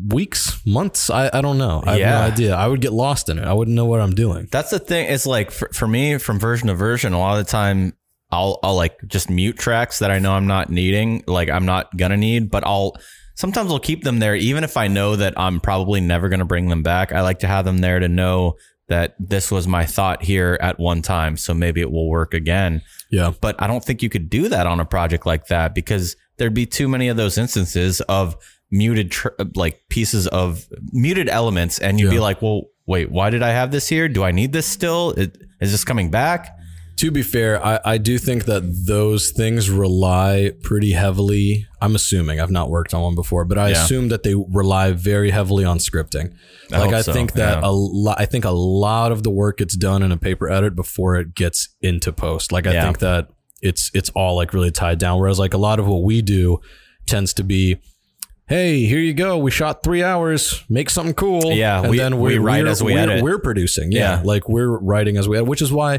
[0.09, 1.09] weeks, months.
[1.11, 1.83] I, I don't know.
[1.87, 2.11] I have Yeah.
[2.13, 2.55] no idea.
[2.55, 3.45] I would get lost in it.
[3.45, 4.49] I wouldn't know what I'm doing.
[4.51, 5.07] That's the thing.
[5.09, 7.95] It's like for, for me, from version to version, a lot of the time
[8.31, 11.97] I'll I'll like just mute tracks that I know I'm not needing, like I'm not
[11.97, 12.97] gonna need, but I'll
[13.37, 16.69] sometimes I'll keep them there even if I know that I'm probably never gonna bring
[16.69, 17.13] them back.
[17.13, 18.57] I like to have them there to know
[18.89, 22.83] that this was my thought here at one time, so maybe it will work again.
[23.11, 23.33] Yeah.
[23.41, 26.55] But I don't think you could do that on a project like that because there'd
[26.55, 28.37] be too many of those instances of
[28.71, 33.43] muted tr- like pieces of muted elements and you'd be like, "Well, wait, why did
[33.43, 34.09] I have this here?
[34.09, 35.11] Do I need this still?
[35.17, 36.49] It- Is this coming back?"
[36.97, 41.67] To be fair, I, I do think that those things rely pretty heavily.
[41.83, 43.85] I'm assuming I've not worked on one before, but I Yeah.
[43.85, 46.33] assume that they rely very heavily on scripting.
[46.73, 47.69] I like I so, think that yeah.
[47.69, 48.19] a lot.
[48.19, 51.35] I think a lot of the work gets done in a paper edit before it
[51.35, 52.51] gets into post.
[52.51, 52.85] Like I Yeah.
[52.85, 53.29] think that
[53.61, 55.21] it's it's all like really tied down.
[55.21, 56.61] Whereas like a lot of what we do
[57.07, 57.77] tends to be.
[58.49, 59.37] Hey, here you go.
[59.37, 60.65] We shot three hours.
[60.71, 61.53] Make something cool.
[61.53, 63.23] Yeah, and we- then we we're, write we're- as we we're, edit.
[63.23, 63.93] We're producing.
[63.93, 64.23] Yeah, Yeah.
[64.25, 65.99] like we're writing as we edit, which is why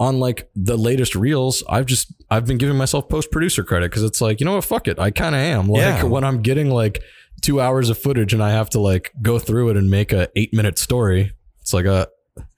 [0.00, 4.02] on like the latest reels, I've just I've been giving myself post producer credit because
[4.02, 5.68] it's like you know what, fuck it, I kind of am.
[5.68, 6.02] Like Yeah.
[6.04, 7.02] when I'm getting like
[7.42, 10.28] two hours of footage and I have to like go through it and make a
[10.36, 12.08] eight minute story, it's like a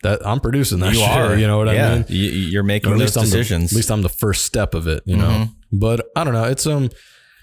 [0.03, 1.09] that I'm producing that you shit.
[1.09, 1.37] are.
[1.37, 1.91] You know what yeah.
[1.91, 2.05] I mean?
[2.09, 3.65] You, you're Or making at those least I'm the, decisions.
[3.71, 3.75] Mm-hmm.
[3.75, 5.03] at least I'm the first step of it.
[5.05, 6.45] You know, but I don't know.
[6.45, 6.91] It's um,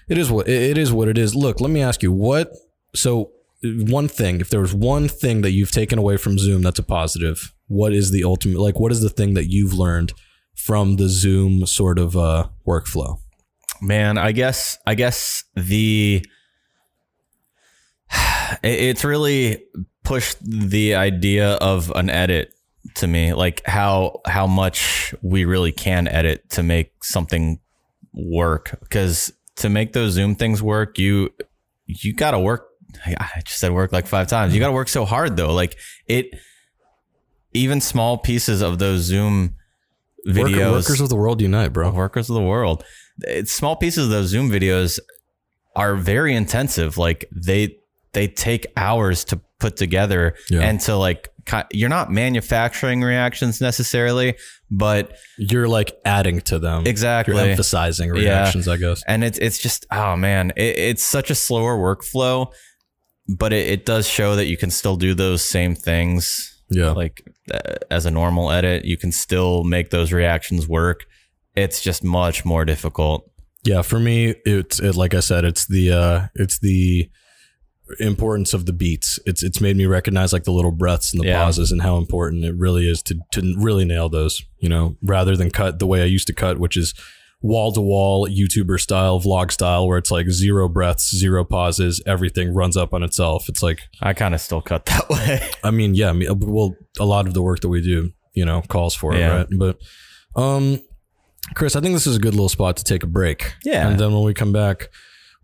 [0.08, 0.92] it is what it is.
[0.92, 1.34] What it is.
[1.34, 2.50] Look, let me ask you what.
[2.94, 3.32] So
[3.62, 6.82] one thing, if there was one thing that you've taken away from Zoom that's a
[6.82, 8.58] positive, what is the ultimate?
[8.58, 10.12] Like, what is the thing that you've learned
[10.56, 13.18] from the Zoom sort of uh, workflow?
[13.80, 16.26] Man, I guess I guess the
[18.64, 19.62] it's really
[20.02, 22.52] pushed the idea of an edit
[22.96, 27.60] to me, like how how much we really can edit to make something
[28.12, 28.76] work.
[28.80, 31.30] Because to make those Zoom things work, you
[31.86, 32.66] you got to work.
[33.06, 34.54] I just said work like five times.
[34.54, 35.54] You got to work so hard though.
[35.54, 35.76] Like
[36.08, 36.34] it,
[37.52, 39.54] even small pieces of those Zoom
[40.26, 41.90] videos workers of the world unite, bro.
[41.90, 42.84] workers of the world.
[43.22, 44.98] It's small pieces of those Zoom videos
[45.76, 46.98] are very intensive.
[46.98, 47.76] Like they
[48.12, 50.60] they take hours to put together Yeah.
[50.62, 51.28] and to like
[51.72, 54.36] you're not manufacturing reactions necessarily,
[54.70, 56.86] but You're like adding to them.
[56.86, 57.34] exactly.
[57.34, 59.02] You're emphasizing reactions, I guess.
[59.08, 62.52] and it's it's just oh man, it, it's such a slower workflow,
[63.36, 66.90] but it, it does show that you can still do those same things Yeah.
[66.92, 67.22] like
[67.90, 68.84] as a normal edit.
[68.84, 71.04] You can still make those reactions work.
[71.56, 73.28] It's just much more difficult.
[73.64, 77.10] Yeah, for me, it's it, like I said, it's the uh, it's the
[77.98, 79.18] importance of the beats.
[79.26, 81.42] It's it's made me recognize like the little breaths and the Yeah.
[81.42, 84.44] pauses and how important it really is to to really nail those.
[84.58, 86.94] You know, rather than cut the way I used to cut, which is
[87.42, 92.52] wall to wall YouTuber style, vlog style, where it's like zero breaths, zero pauses, everything
[92.54, 93.48] runs up on itself.
[93.48, 95.40] It's like, I kind of still cut that way.
[95.64, 98.94] I mean, yeah, well, a lot of the work that we do, you know, calls
[98.94, 99.46] for it, right?
[99.50, 99.78] But,
[100.36, 100.80] um,
[101.54, 103.54] Chris, I think this is a good little spot to take a break.
[103.64, 103.88] Yeah.
[103.88, 104.90] And then when we come back,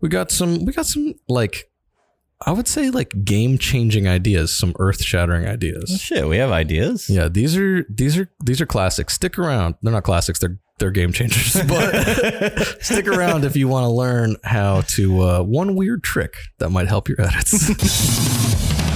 [0.01, 1.69] we got some we got some like
[2.45, 5.99] I would say like game changing ideas, some earth shattering ideas.
[5.99, 7.09] Shit, we have ideas.
[7.09, 9.15] Yeah, these are these are these are classics.
[9.15, 9.75] Stick around.
[9.81, 10.39] They're not classics.
[10.39, 11.55] They're they're game changers.
[11.67, 16.69] But stick around if you want to learn how to uh, one weird trick that
[16.69, 18.83] might help your edits.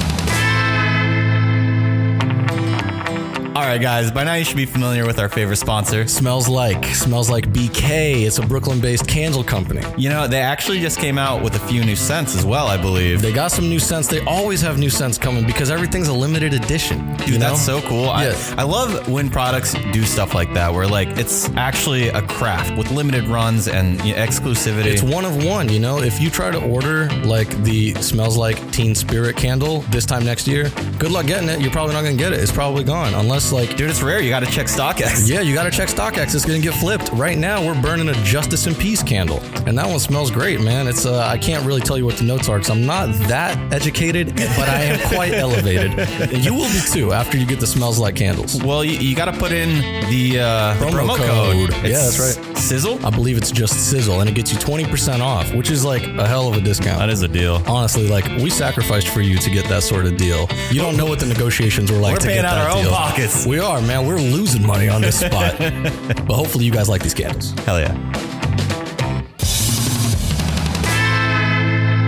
[3.71, 4.11] right, guys.
[4.11, 6.05] By now you should be familiar with our favorite sponsor.
[6.05, 8.25] smells like smells like BK.
[8.25, 9.81] It's a Brooklyn-based candle company.
[9.97, 12.75] You know, they actually just came out with a few new scents as well, I
[12.75, 13.21] believe.
[13.21, 14.07] They got some new scents.
[14.09, 17.15] They always have new scents coming because everything's a limited edition.
[17.15, 17.49] Dude, you know?
[17.49, 18.05] that's so cool.
[18.05, 18.35] Yeah.
[18.57, 22.77] I, I love when products do stuff like that, where like it's actually a craft
[22.77, 24.85] with limited runs and you know, exclusivity.
[24.87, 26.01] It's one of one, you know.
[26.01, 30.45] If you try to order like the smells like Teen Spirit candle this time next
[30.45, 31.61] year, good luck getting it.
[31.61, 32.41] You're probably not gonna get it.
[32.41, 34.21] It's probably gone unless like Dude, it's rare.
[34.21, 35.29] You got to check StockX.
[35.29, 36.35] yeah, you got to check StockX.
[36.35, 37.09] It's gonna get flipped.
[37.13, 40.87] Right now, we're burning a Justice and Peace candle, and that one smells great, man.
[40.87, 43.57] It's uh, I can't really tell you what the notes are because I'm not that
[43.73, 45.97] educated, but I am quite elevated.
[45.99, 48.61] And you will be too after you get the smells like candles.
[48.63, 49.69] Well, you, you got to put in
[50.09, 51.69] the, uh, the Promo promo, code.
[51.71, 51.83] code.
[51.89, 52.57] Yeah, that's right.
[52.57, 53.05] Sizzle.
[53.05, 56.27] I believe it's just sizzle, and it gets you 20% off, which is like a
[56.27, 56.99] hell of a discount.
[56.99, 57.61] That is a deal.
[57.67, 60.47] Honestly, like we sacrificed for you to get that sort of deal.
[60.71, 62.77] You don't know what the negotiations were like We're to paying get out that our
[62.77, 62.91] own deal.
[62.93, 63.45] pockets.
[63.51, 64.07] We are, man.
[64.07, 65.57] We're losing money on this spot.
[65.59, 67.51] but hopefully, you guys like these candles.
[67.65, 67.91] Hell yeah.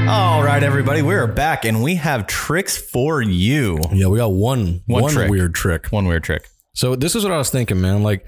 [0.10, 3.78] All right, everybody, we're back and we have tricks for you.
[3.92, 5.30] Yeah, we got one One one trick.
[5.30, 5.88] weird trick.
[5.88, 6.48] One weird trick.
[6.76, 8.04] So this is what I was thinking, man.
[8.04, 8.26] Like,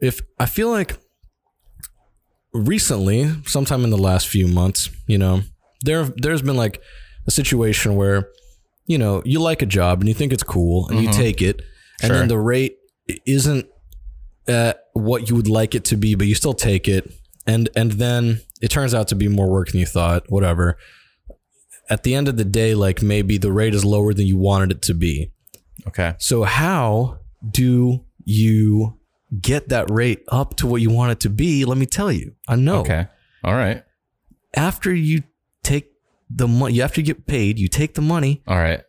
[0.00, 0.96] if I feel like
[2.54, 5.42] recently, sometime in the last few months, you know,
[5.82, 6.80] there there's been like
[7.26, 8.30] a situation where,
[8.86, 11.20] you know, you like a job and you think it's cool and you mm-hmm.
[11.20, 11.60] take it,
[12.02, 12.18] and Sure.
[12.18, 12.76] then the rate
[13.26, 13.66] isn't
[14.48, 17.10] at what you would like it to be, but you still take it,
[17.46, 20.24] and and then it turns out to be more work than you thought.
[20.30, 20.76] Whatever.
[21.88, 24.72] At the end of the day, like maybe the rate is lower than you wanted
[24.72, 25.30] it to be.
[25.86, 26.14] Okay.
[26.18, 28.98] So how do you
[29.40, 31.64] get that rate up to what you want it to be?
[31.64, 32.34] Let me tell you.
[32.48, 32.80] I know.
[32.80, 33.06] Okay.
[33.44, 33.84] All right.
[34.54, 35.22] After you
[35.62, 35.92] take
[36.28, 38.82] the money, after you get paid, you take the money All right.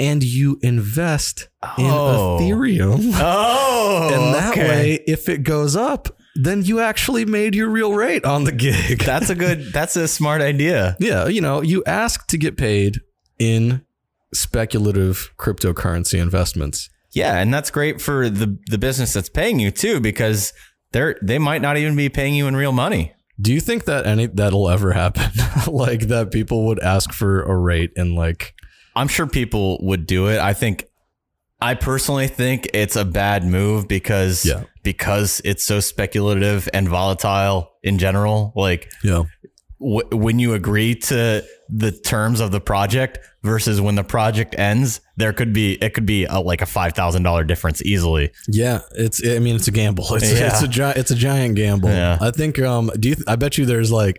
[0.00, 2.38] And you invest in Oh.
[2.40, 3.12] Ethereum.
[3.22, 8.24] Oh, and that way, if it goes up, then you actually made your real rate
[8.24, 8.98] on the gig.
[9.04, 9.72] that's a good.
[9.72, 10.96] That's a smart idea.
[11.00, 13.00] yeah, you know, you ask to get paid
[13.38, 13.84] in
[14.32, 16.88] speculative cryptocurrency investments.
[17.12, 20.52] Yeah, and that's great for the the business that's paying you too, because
[20.92, 23.12] they're they might not even be paying you in real money.
[23.40, 25.30] Do you think that any that'll ever happen?
[25.66, 28.54] like that people would ask for a rate in like
[28.96, 30.38] I'm sure people would do it.
[30.38, 30.84] I think
[31.60, 34.64] I personally think it's a bad move because Yeah.
[34.82, 38.52] because it's so speculative and volatile in general.
[38.56, 39.24] Like yeah.
[39.78, 45.00] w- when you agree to the terms of the project versus when the project ends,
[45.16, 48.30] there could be it could be a, like a five thousand dollar difference easily.
[48.48, 50.06] Yeah, it's I mean it's a gamble.
[50.16, 50.48] It's Yeah.
[50.48, 51.90] it's a giant it's a giant gamble.
[51.90, 52.16] Yeah.
[52.20, 54.16] I think um do you I bet you there's like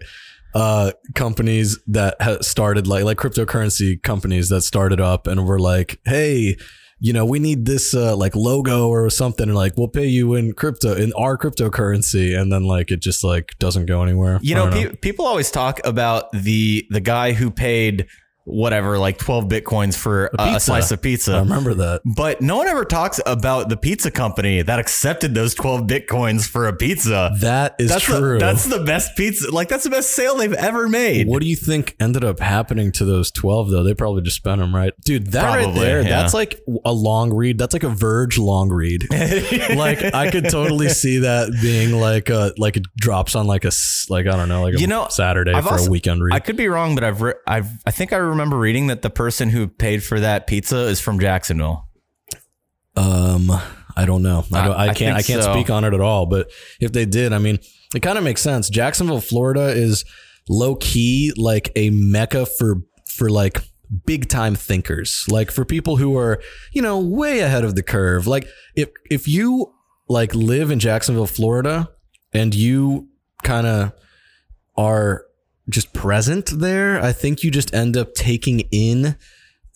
[0.53, 5.99] uh companies that ha- started like like cryptocurrency companies that started up and were like,
[6.05, 6.57] "Hey,
[7.03, 9.49] you know, we need this uh, like logo or something.
[9.49, 12.39] And like we'll pay you in crypto in our cryptocurrency.
[12.39, 14.39] And then like it just like doesn't go anywhere.
[14.43, 18.05] You I know, pe- people always talk about the the guy who paid
[18.43, 21.33] whatever like 12 bitcoins for a, a slice of pizza.
[21.35, 22.01] I remember that.
[22.05, 26.67] But no one ever talks about the pizza company that accepted those 12 bitcoins for
[26.67, 27.31] a pizza.
[27.41, 28.33] That is That's true.
[28.33, 29.51] the, that's the best pizza.
[29.51, 31.27] Like that's the best sale they've ever made.
[31.27, 33.83] What do you think ended up happening to those 12 though?
[33.83, 34.93] They probably just spent them, right?
[35.05, 36.09] Dude, that right there, yeah.
[36.09, 37.57] that's like a long read.
[37.57, 39.03] That's like a Verge long read.
[39.11, 43.71] like I could totally see that being like a like it drops on like a,
[44.09, 46.33] like I don't know, like a You know, Saturday I've for also- a weekend read.
[46.33, 49.09] I could be wrong, but I've re- I've I think I remember reading that the
[49.09, 51.87] person who paid for that pizza is from Jacksonville.
[52.95, 53.51] Um,
[53.95, 54.43] I don't know.
[54.51, 54.97] I, don't, I, I can't.
[54.97, 55.53] think I can't so.
[55.53, 56.25] speak on it at all.
[56.25, 57.59] But if they did, I mean,
[57.95, 58.69] it kind of makes sense.
[58.69, 60.05] Jacksonville, Florida, is
[60.49, 63.61] low key like a mecca for for like
[64.05, 65.25] big time thinkers.
[65.29, 66.41] Like for people who are
[66.73, 68.27] you know way ahead of the curve.
[68.27, 69.73] Like if if you
[70.07, 71.89] like live in Jacksonville, Florida,
[72.33, 73.09] and you
[73.43, 73.93] kind of
[74.75, 75.25] are
[75.69, 79.15] just present there, I think you just end up taking in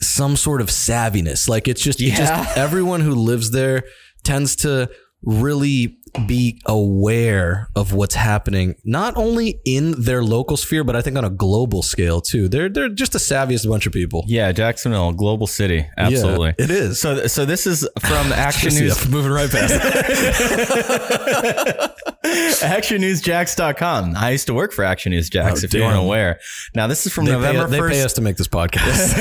[0.01, 1.47] some sort of savviness.
[1.47, 2.15] Like it's just, Yeah.
[2.17, 3.83] just everyone who lives there
[4.23, 4.89] tends to
[5.23, 5.97] really
[6.28, 11.25] be aware of what's happening, not only in their local sphere, but I think on
[11.25, 12.47] a global scale too.
[12.47, 14.23] They're they're just the savviest bunch of people.
[14.28, 15.86] Yeah, Jacksonville, global city.
[15.97, 16.54] Absolutely.
[16.60, 16.99] Yeah, it is.
[17.01, 19.73] So so this is from Action News moving right past.
[19.73, 21.95] that.
[22.25, 24.15] actionnewsjax.com.
[24.15, 26.04] I used to work for Action News Jax, Oh, if you weren't damn.
[26.06, 26.39] aware.
[26.75, 27.89] Now this is from They, November pay, they 1st.
[27.91, 29.15] pay us to make this podcast.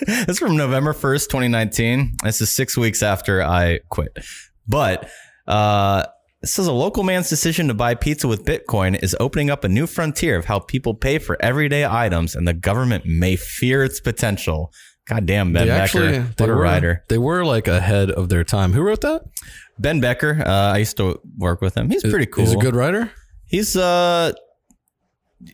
[0.06, 2.16] this is from November 1st, 2019.
[2.24, 4.16] This is six weeks after I quit.
[4.66, 5.08] But
[5.46, 6.04] uh,
[6.46, 9.68] it says a local man's decision to buy pizza with Bitcoin is opening up a
[9.68, 13.98] new frontier of how people pay for everyday items, and the government may fear its
[13.98, 14.72] potential.
[15.08, 15.82] God damn, Ben They Becker.
[15.82, 17.04] actually, what they a were, writer.
[17.08, 18.74] They were like ahead of their time.
[18.74, 19.22] Who wrote that?
[19.80, 21.90] Ben Becker, uh, I used to work with him.
[21.90, 22.44] He's pretty cool.
[22.44, 23.10] He's a good writer.
[23.46, 24.32] He's uh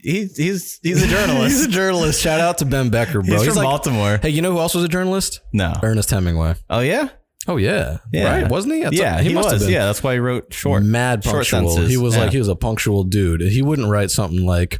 [0.02, 1.56] he's he's he's a journalist.
[1.56, 2.20] He's a journalist.
[2.20, 3.38] Shout out to Ben Becker, bro.
[3.38, 4.18] He's from like, Baltimore.
[4.20, 5.40] hey, you know who else was a journalist?
[5.54, 5.72] No.
[5.82, 6.56] Ernest Hemingway.
[6.68, 7.08] Oh yeah?
[7.48, 8.40] Oh yeah, Yeah.
[8.42, 8.48] right?
[8.48, 8.82] Wasn't he?
[8.82, 9.62] That's yeah, a- he, must have was.
[9.64, 9.72] been.
[9.72, 10.82] Yeah, that's why he wrote short.
[10.84, 11.68] mad short punctual.
[11.70, 11.90] sentences.
[11.90, 12.22] He was Yeah.
[12.22, 13.40] like he was a punctual dude.
[13.40, 14.78] He wouldn't write something like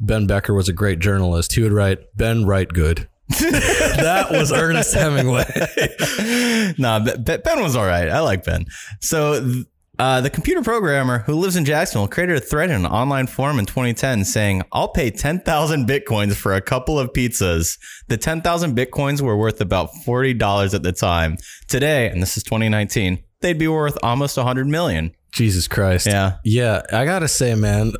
[0.00, 1.52] Ben Becker was a great journalist.
[1.54, 3.08] He would write Ben Write Good.
[3.40, 5.44] that was Ernest Hemingway.
[6.78, 8.08] nah, Be- Be- Ben was all right.
[8.08, 8.66] I like Ben.
[9.00, 9.62] So
[9.98, 13.58] uh, the computer programmer who lives in Jacksonville created a thread in an online forum
[13.58, 17.78] in 2010 saying, I'll pay 10,000 bitcoins for a couple of pizzas.
[18.08, 21.36] The 10,000 bitcoins were worth about $40 at the time.
[21.68, 25.12] Today, and this is 2019, they'd be worth almost 100 million.
[25.32, 26.06] Jesus Christ.
[26.06, 26.36] Yeah.
[26.44, 27.92] Yeah, I gotta say, man.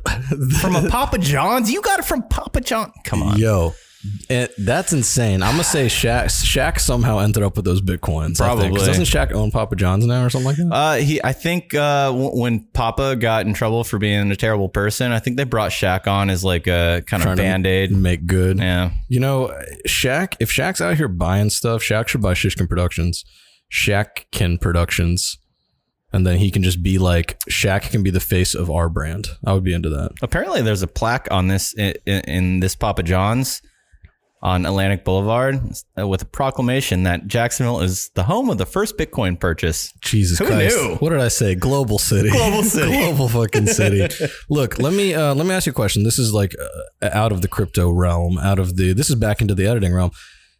[0.61, 1.69] From a Papa John's?
[1.69, 2.93] You got it from Papa John.
[3.03, 3.37] Come on.
[3.37, 3.73] Yo,
[4.29, 5.43] it, that's insane.
[5.43, 6.25] I'm gonna say Shaq.
[6.25, 8.39] Shaq somehow ended up with those bitcoins.
[8.41, 8.73] I think.
[8.73, 8.85] Probably.
[8.85, 10.69] doesn't Shaq own Papa John's now or something like that?
[10.71, 14.69] Uh, he, I think uh, w- when Papa got in trouble for being a terrible
[14.69, 17.91] person, I think they brought Shaq on as like a kind of Trying band aid.
[17.91, 18.57] Make good.
[18.59, 19.53] Yeah, You know,
[19.87, 20.35] Shaq.
[20.39, 23.23] If Shaq's out here buying stuff, Shaq should buy Shishkin Productions,
[23.71, 25.37] Shaq can Productions,
[26.13, 29.27] and then he can just be like Shaq can be the face of our brand.
[29.45, 30.11] I would be into that.
[30.21, 33.61] apparently there's a plaque on this in, in this Papa John's
[34.45, 35.59] on Atlantic Boulevard
[35.99, 39.91] uh, with a proclamation that Jacksonville is the home of the first Bitcoin purchase.
[40.01, 40.75] Jesus Who Christ!
[40.77, 40.95] knew?
[40.99, 41.55] What did I say?
[41.55, 42.29] Global city.
[42.29, 42.91] Global city.
[42.91, 44.07] Global fucking city.
[44.49, 46.03] Look, let me uh, let me ask you a question.
[46.03, 46.53] This is like
[47.01, 48.93] uh, out of the crypto realm, out of the.
[48.93, 50.11] This is back into the editing realm.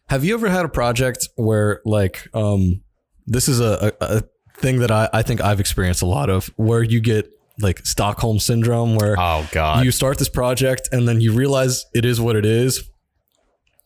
[0.08, 2.80] Have you ever had a project where like um
[3.24, 4.22] this is a, a, a
[4.58, 7.28] thing that I, I think I've experienced a lot of where you get
[7.60, 9.84] like Stockholm syndrome where Oh God!
[9.84, 12.82] you start this project and then you realize it is what it is.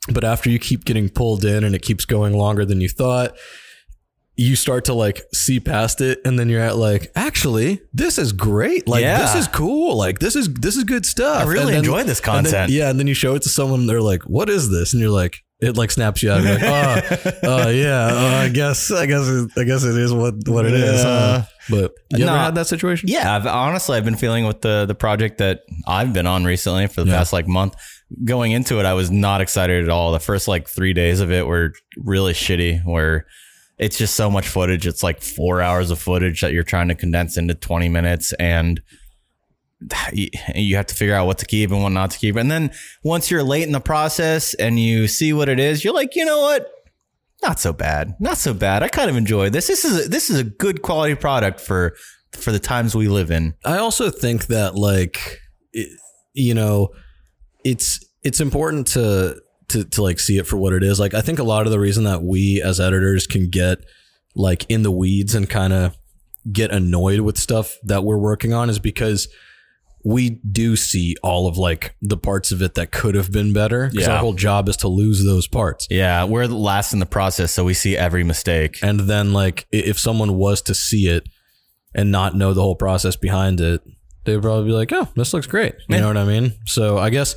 [0.09, 3.37] But after you keep getting pulled in and it keeps going longer than you thought,
[4.37, 8.33] you start to like see past it and then you're at like, actually, this is
[8.33, 8.89] great.
[8.89, 9.19] Like Yeah.
[9.21, 9.97] this is cool.
[9.99, 11.45] Like this is this is good stuff.
[11.45, 12.73] I really then- enjoy this and then- content.
[12.73, 15.11] yeah, and then you show it to someone they're like, "What is this?" And you're
[15.11, 16.43] like, it like snaps you out.
[16.43, 16.63] You're like,
[17.45, 20.65] "Oh, uh, yeah, uh, I guess I guess it, I guess it is what what
[20.65, 21.45] it is." huh?" Yeah.
[21.69, 23.11] But you ever had that situation?
[23.11, 26.87] Yeah, I've, honestly, I've been feeling with the the project that I've been on recently
[26.87, 27.19] for the Yeah.
[27.19, 27.75] past like month.
[28.25, 30.13] Going into it, I was not excited at all.
[30.13, 32.85] The first like three days of it were really shitty.
[32.85, 33.27] Where
[33.79, 34.87] it's just so much footage.
[34.87, 38.81] It's like four hours of footage that you're trying to condense into 20 minutes, and
[40.55, 42.37] you have to figure out what to keep and what not to keep.
[42.37, 42.71] And then
[43.03, 46.25] once you're late in the process and you see what it is, you're like, you
[46.25, 46.71] know what?
[47.43, 48.15] Not so bad.
[48.21, 48.83] Not so bad.
[48.83, 49.67] I kind of enjoy this.
[49.67, 51.97] This is a, this is a good quality product for
[52.33, 53.55] for the times we live in.
[53.65, 55.41] I also think that like
[55.73, 55.89] it,
[56.35, 56.91] you know
[57.65, 60.99] it's it's important to to to like see it for what it is.
[61.01, 63.79] Like I think a lot of the reason that we as editors can get
[64.35, 65.97] like in the weeds and kind of
[66.53, 69.29] get annoyed with stuff that we're working on is because
[70.03, 73.89] we do see all of like the parts of it that could have been better
[73.91, 74.15] because Yeah.
[74.15, 75.87] our whole job is to lose those parts.
[75.91, 78.79] Yeah, we're the last in the process, so we see every mistake.
[78.83, 81.29] And then like if someone was to see it
[81.95, 83.83] and not know the whole process behind it,
[84.25, 86.01] they would probably be like, "Oh, this looks great." You Yeah.
[86.01, 86.53] know what I mean?
[86.67, 87.35] So I guess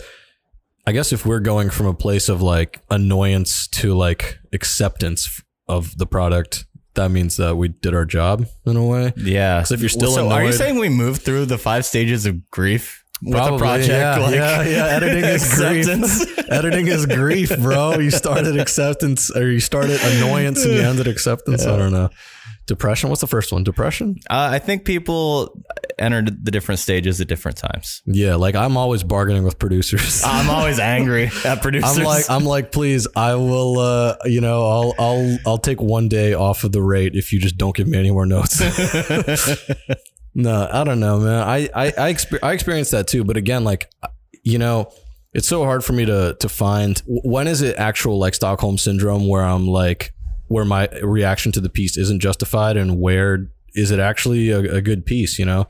[0.85, 5.97] I guess if we're going from a place of like annoyance to like acceptance of
[5.97, 6.65] the product,
[6.95, 9.13] that means that we did our job in a way.
[9.15, 9.63] Yeah.
[9.63, 12.49] So if you're still so, are you saying we moved through the five stages of
[12.51, 13.89] grief with Probably, a project?
[13.89, 14.85] yeah, like yeah, yeah.
[14.87, 16.49] Editing is grief.
[16.51, 17.97] Editing is grief, bro.
[17.99, 21.65] You started acceptance, or you started annoyance, and you ended acceptance.
[21.65, 22.09] I don't know.
[22.65, 23.09] Depression.
[23.09, 23.63] What's the first one?
[23.63, 24.19] Depression.
[24.29, 25.61] Uh, I think people
[25.99, 28.01] entered the different stages at different times.
[28.05, 30.23] Yeah, like I'm always bargaining with producers.
[30.25, 31.97] I'm always angry at producers.
[31.97, 36.07] I'm like, I'm like, please, I will, uh, you know, I'll, I'll, I'll take one
[36.07, 38.61] day off of the rate if you just don't give me any more notes.
[40.33, 41.43] no, I don't know, man.
[41.43, 43.91] I, I, I, exper- I experienced that too, but again, like,
[44.43, 44.89] you know,
[45.33, 49.27] it's so hard for me to, to find when is it actual like Stockholm syndrome
[49.27, 50.13] where I'm like,
[50.47, 54.81] where my reaction to the piece isn't justified and where is it actually a, a
[54.81, 55.39] good piece?
[55.39, 55.67] You know,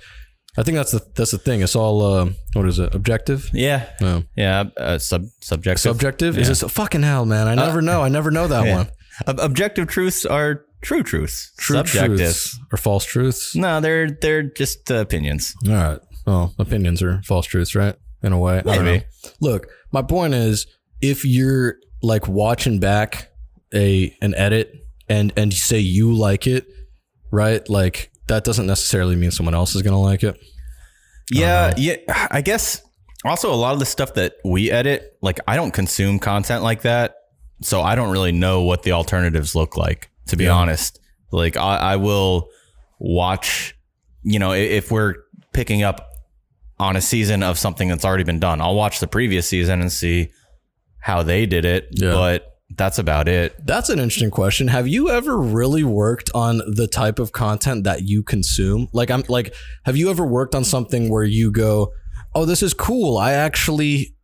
[0.57, 1.61] I think that's the that's the thing.
[1.61, 2.93] It's all uh, what is it?
[2.93, 3.49] Objective.
[3.53, 3.89] Yeah.
[4.01, 4.24] No.
[4.36, 4.65] Yeah.
[4.78, 5.82] Uh, sub subjective.
[5.82, 6.38] Subjective?
[6.38, 7.47] Is this fucking hell, man?
[7.47, 8.01] I never know.
[8.01, 8.76] I never know that Yeah.
[8.78, 8.89] one.
[9.28, 11.53] Ob- objective truths are true truths.
[11.57, 12.17] True Subjective.
[12.17, 13.55] truths or false truths?
[13.55, 15.53] No, they're they're just uh, opinions.
[15.67, 15.99] All right.
[16.26, 17.95] Well, opinions are false truths, right?
[18.21, 18.57] In a way.
[18.59, 18.99] I don't Maybe.
[19.24, 19.30] know.
[19.41, 20.65] Look, my point is,
[21.01, 23.30] if you're like watching back
[23.74, 24.74] a an edit
[25.09, 26.65] and and say you like it,
[27.32, 27.67] right?
[27.69, 30.38] Like that doesn't necessarily mean someone else is gonna like it.
[31.32, 31.74] Yeah, uh-huh.
[31.78, 32.28] yeah.
[32.32, 32.82] I guess
[33.26, 36.82] also a lot of the stuff that we edit, like I don't consume content like
[36.84, 37.15] that,
[37.61, 40.09] so I don't really know what the alternatives look like.
[40.28, 40.51] To be Yeah.
[40.53, 40.99] honest,
[41.32, 42.49] like I, I will
[42.99, 43.76] watch.
[44.24, 45.15] You know, if we're
[45.53, 46.09] picking up
[46.80, 49.91] on a season of something that's already been done, I'll watch the previous season and
[49.91, 50.30] see
[50.99, 51.88] how they did it.
[51.91, 52.13] Yeah.
[52.13, 53.55] But that's about it.
[53.65, 54.67] That's an interesting question.
[54.67, 58.88] Have you ever really worked on the type of content that you consume?
[58.93, 59.53] Like I'm like
[59.86, 61.93] have you ever worked on something where you go,
[62.34, 63.17] "Oh, this is cool.
[63.17, 64.15] I actually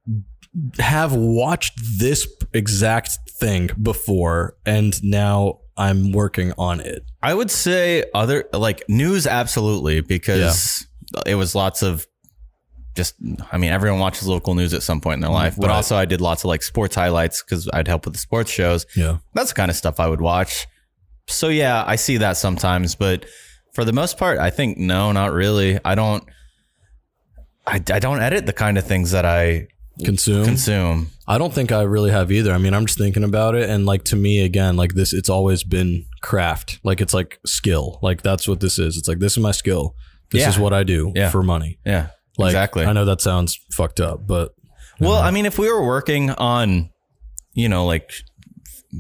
[0.79, 8.05] have watched this exact thing before and now I'm working on it." I would say
[8.13, 10.87] other like news absolutely because
[11.25, 12.07] it was lots of
[12.95, 13.15] just
[13.51, 15.75] I mean everyone watches local news at some point in their life, but Right.
[15.75, 18.85] also I did lots of like sports highlights because I'd help with the sports shows.
[18.95, 19.17] Yeah.
[19.33, 20.67] That's the kind of stuff I would watch.
[21.27, 23.25] So yeah, I see that sometimes, but
[23.73, 25.79] for the most part, I think no, not really.
[25.85, 26.23] I don't.
[27.67, 29.67] I, I don't edit the kind of things that I
[30.03, 30.45] Consume.
[30.45, 31.11] consume.
[31.27, 32.51] I don't think I really have either.
[32.53, 35.29] I mean, I'm just thinking about it and like to me again, like this it's
[35.29, 36.79] always been craft.
[36.83, 37.99] Like it's like skill.
[38.01, 38.97] Like that's what this is.
[38.97, 39.95] It's like this is my skill.
[40.31, 40.49] This Yeah.
[40.49, 41.29] is what I do Yeah.
[41.29, 41.79] for money.
[41.85, 42.07] Yeah,
[42.39, 42.85] Like, exactly.
[42.85, 44.53] I know that sounds fucked up, but
[44.99, 46.89] Well, I mean, if we were working on,
[47.53, 48.11] you know, like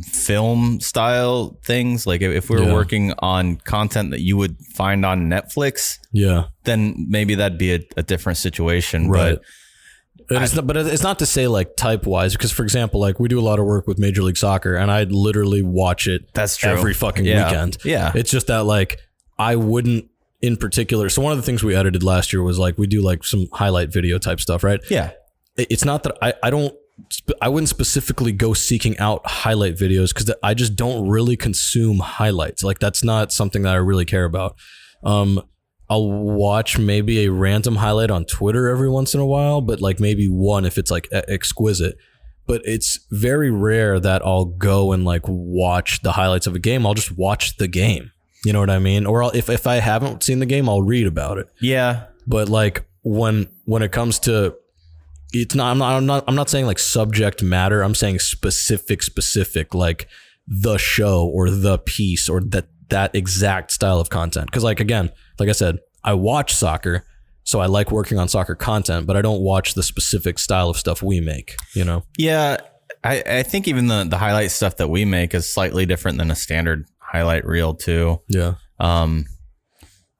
[0.05, 2.73] film style things, like if- if we were Yeah.
[2.73, 7.79] working on content that you would find on Netflix, yeah, then maybe that'd be a,
[7.97, 9.09] a different situation.
[9.09, 9.37] right.
[10.27, 12.99] But And it's not, but it's not to say like type wise, because for example,
[12.99, 16.07] like we do a lot of work with Major League Soccer, and I literally watch
[16.07, 16.69] it That's true.
[16.69, 17.45] every fucking Yeah.
[17.49, 17.77] weekend.
[17.83, 18.11] Yeah.
[18.13, 18.99] it's just that like
[19.39, 20.05] I wouldn't
[20.41, 21.09] in particular.
[21.09, 23.47] So one of the things we edited last year was like we do like some
[23.53, 24.79] highlight video type stuff, right?
[24.89, 25.11] yeah,
[25.57, 26.73] it's not that I, I don't
[27.41, 32.63] I wouldn't specifically go seeking out highlight videos because I just don't really consume highlights.
[32.63, 34.55] Like that's not something that I really care about.
[35.03, 35.41] Um,
[35.89, 39.99] I'll watch maybe a random highlight on Twitter every once in a while, but like
[39.99, 41.95] maybe one if it's like exquisite.
[42.45, 46.85] But it's very rare that I'll go and like watch the highlights of a game.
[46.85, 48.11] I'll just watch the game.
[48.45, 49.05] You know what I mean?
[49.05, 51.47] Or I'll, if if I haven't seen the game, I'll read about it.
[51.61, 54.55] Yeah, but like when when it comes to
[55.33, 57.81] it's not I'm not I'm not I'm not saying like subject matter.
[57.81, 60.07] I'm saying specific specific like
[60.47, 64.51] the show or the piece or that that exact style of content.
[64.51, 67.05] Cuz like again like I said I watch soccer
[67.43, 70.77] so I like working on soccer content but I don't watch the specific style of
[70.77, 72.03] stuff we make you know?
[72.17, 72.57] Yeah.
[73.03, 76.31] I, I think even the the highlight stuff that we make is slightly different than
[76.31, 78.21] a standard highlight reel too.
[78.27, 79.25] yeah Um,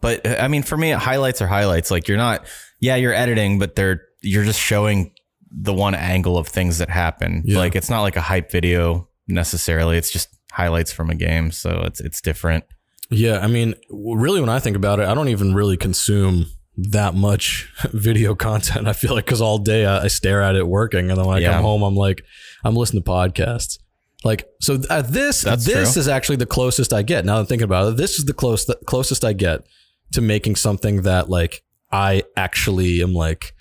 [0.02, 1.92] but I mean, for me, highlights are highlights.
[1.92, 2.46] Like you're not,
[2.80, 5.14] yeah, you're editing, but they're you're just showing
[5.52, 7.44] the one angle of things that happen.
[7.46, 7.58] Yeah.
[7.58, 9.98] Like it's not like a hype video necessarily.
[9.98, 12.64] It's just highlights from a game, so it's it's different.
[13.12, 16.46] Yeah, I mean, really, when I think about it, I don't even really consume
[16.78, 18.88] that much video content.
[18.88, 21.38] I feel like because all day I, I stare at it working, and then when
[21.38, 21.54] I Yeah.
[21.54, 22.24] come home, I'm like,
[22.64, 23.80] I'm listening to podcasts.
[24.24, 26.00] Like, so uh, this That's this true.
[26.02, 27.24] is actually the closest I get.
[27.26, 29.66] Now that I'm thinking about it, this is the close the closest I get
[30.14, 33.54] to making something that like I actually am like,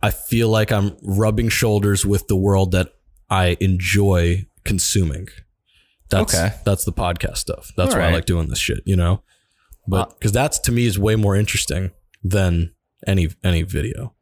[0.00, 2.92] I feel like I'm rubbing shoulders with the world that
[3.28, 5.26] I enjoy consuming.
[6.10, 6.54] That's Okay.
[6.64, 7.72] that's the podcast stuff.
[7.76, 9.22] That's All why I like doing this shit, you know.
[9.88, 11.90] But because that's to me is way more interesting
[12.22, 12.72] than
[13.06, 14.14] any any video.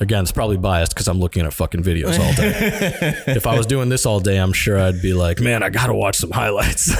[0.00, 3.14] Again, it's probably biased because I'm looking at fucking videos all day.
[3.28, 5.94] if I was doing this all day, I'm sure I'd be like, man, I gotta
[5.94, 6.92] watch some highlights.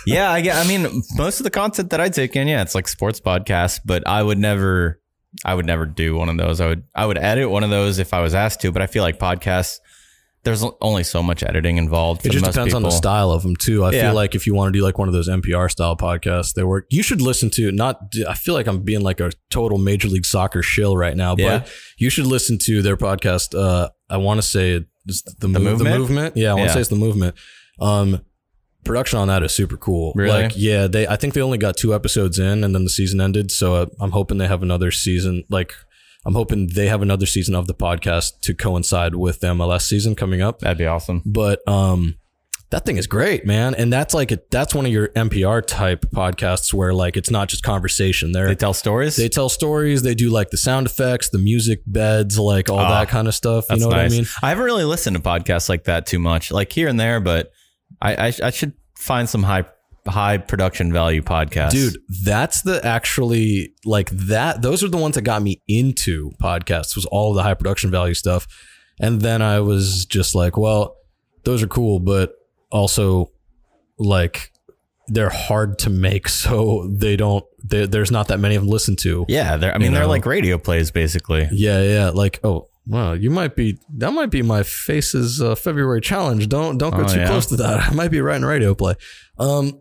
[0.06, 0.56] yeah, I get.
[0.56, 3.80] I mean, most of the content that I take in, yeah, it's like sports podcasts,
[3.84, 5.00] but I would never,
[5.44, 6.60] I would never do one of those.
[6.60, 8.86] I would, I would edit one of those if I was asked to, but I
[8.86, 9.80] feel like podcasts,
[10.46, 12.22] there's only so much editing involved.
[12.22, 13.84] For it just depends on the style of them too.
[13.84, 14.02] I Yeah.
[14.08, 16.62] feel like if you want to do like one of those NPR style podcasts, they
[16.62, 16.86] work.
[16.88, 18.00] You should listen to not.
[18.28, 21.42] I feel like I'm being like a total Major League Soccer shill right now, but
[21.42, 21.64] Yeah.
[21.98, 23.58] you should listen to their podcast.
[23.58, 25.78] Uh, I want to say it's the, move, Movement?
[25.92, 26.36] the movement.
[26.36, 26.74] Yeah, I want to Yeah.
[26.74, 27.34] say it's the movement.
[27.80, 28.20] Um,
[28.84, 30.12] production on that is super cool.
[30.14, 30.30] Really?
[30.44, 31.08] Like, yeah, they.
[31.08, 33.50] I think they only got two episodes in, and then the season ended.
[33.50, 35.42] So uh, I'm hoping they have another season.
[35.50, 35.74] Like,
[36.26, 40.14] I'm hoping they have another season of the podcast to coincide with the MLS season
[40.16, 41.22] coming up That'd be awesome.
[41.24, 42.16] but um
[42.70, 43.76] that thing is great, man.
[43.76, 47.48] And that's like a, that's one of your NPR type podcasts where like it's not
[47.48, 48.32] just conversation.
[48.32, 49.14] They're, They tell stories.
[49.14, 50.02] they tell stories.
[50.02, 53.66] They do like the sound effects, the music beds, like all that kind of stuff.
[53.70, 54.12] You know what nice.
[54.12, 54.26] I mean?
[54.42, 57.52] I haven't really listened to podcasts like that too much, like here and there, but
[58.02, 59.64] I I, I should find some high
[60.06, 61.70] high production value podcasts.
[61.72, 64.62] Dude, that's the actually like that.
[64.62, 66.94] Those are the ones that got me into podcasts.
[66.96, 68.46] Was all the high production value stuff,
[69.00, 70.96] and then I was just like, well,
[71.44, 72.32] those are cool, but
[72.70, 73.30] also
[73.98, 74.52] like
[75.08, 77.44] they're hard to make, so they don't.
[77.68, 79.24] They, there's not that many of them to listen to.
[79.28, 81.48] Yeah, they're I mean You they're like radio plays basically.
[81.50, 82.10] Yeah, yeah.
[82.10, 83.78] Like, oh, wow, you might be.
[83.96, 86.48] That might be my face's uh, February challenge.
[86.48, 87.26] Don't don't go Oh, too yeah?
[87.26, 87.80] close to that.
[87.88, 88.94] I might be writing a radio play.
[89.38, 89.80] Um,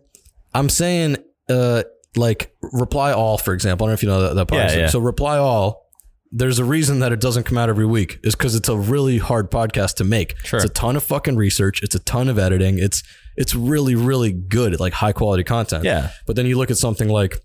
[0.56, 1.18] I'm saying,
[1.50, 1.84] uh,
[2.16, 3.86] like reply all, for example.
[3.86, 4.76] I don't know if you know that, that podcast.
[4.76, 4.88] Yeah, yeah.
[4.88, 5.86] So reply all.
[6.32, 9.20] There's a reason that it doesn't come out every week is because it's a really
[9.20, 10.38] hard podcast to make.
[10.46, 10.58] Sure.
[10.58, 11.84] It's a ton of fucking research.
[11.84, 12.80] It's a ton of editing.
[12.80, 13.04] It's
[13.38, 15.84] it's really really good, like high quality content.
[15.84, 16.10] Yeah.
[16.26, 17.38] But then you look at something like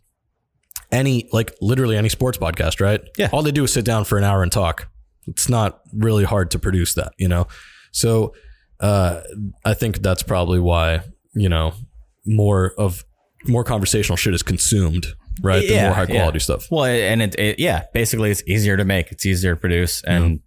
[0.90, 3.00] any, like literally any sports podcast, right?
[3.16, 3.28] Yeah.
[3.32, 4.88] All they do is sit down for an hour and talk.
[5.26, 7.46] It's not really hard to produce that, you know?
[7.92, 8.34] So
[8.80, 9.20] uh,
[9.64, 11.02] I think that's probably why,
[11.34, 11.74] you know,
[12.27, 13.05] more of
[13.47, 15.07] more conversational shit is consumed,
[15.43, 15.66] right?
[15.66, 16.43] Than more high quality yeah.
[16.43, 16.66] stuff.
[16.71, 20.41] Well, and it, it yeah, basically it's easier to make, it's easier to produce, and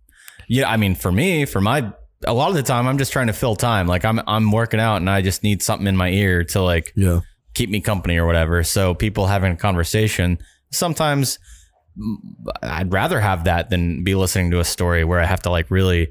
[0.48, 1.92] yeah, I mean for me, for my
[2.26, 3.88] a lot of the time, I'm just trying to fill time.
[3.88, 6.94] Like I'm I'm working out, and I just need something in my ear to like
[6.96, 7.22] Yeah.
[7.54, 8.64] keep me company or whatever.
[8.64, 10.38] So people having a conversation
[10.72, 11.40] sometimes.
[11.98, 12.16] mm,
[12.62, 15.70] I'd rather have that than be listening to a story where I have to like
[15.70, 16.10] really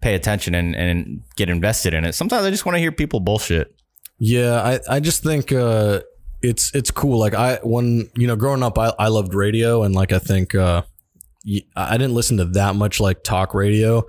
[0.00, 2.12] pay attention and, and get invested in it.
[2.14, 3.74] Sometimes I just want to hear people bullshit.
[4.24, 6.02] Yeah, I, I just think uh,
[6.42, 7.18] it's it's cool.
[7.18, 10.54] Like I when you know growing up, I, I loved radio and like I think
[10.54, 10.82] uh,
[11.74, 14.04] I didn't listen to that much like talk radio,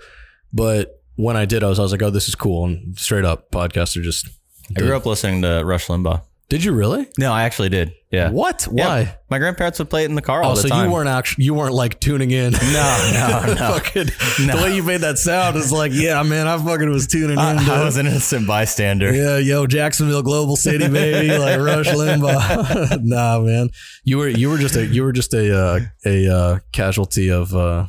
[0.54, 2.66] but when I did, I was I was like, oh, this is cool.
[2.66, 4.30] And straight up, podcasts are just.
[4.78, 6.22] I grew up listening to Rush Limbaugh.
[6.54, 7.08] Did you really?
[7.18, 7.96] No, I actually did.
[8.12, 8.30] Yeah.
[8.30, 8.68] What?
[8.72, 8.86] Yeah.
[8.88, 9.18] Why?
[9.32, 10.86] My grandparents would play it in the car all Oh, the so time.
[10.86, 12.52] you weren't actually you weren't like tuning in.
[12.52, 13.56] No, no, no.
[13.80, 17.32] fucking, The way you made that sound is like, yeah, man, I fucking was tuning
[17.32, 17.40] in.
[17.40, 17.70] I, dude.
[17.70, 19.12] I was an innocent bystander.
[19.12, 23.00] Yeah, yo, Jacksonville, Global City, baby, like Rush Limbaugh.
[23.04, 23.70] nah, man,
[24.04, 27.56] you were you were just a you were just a uh, a uh, casualty of
[27.56, 27.88] uh,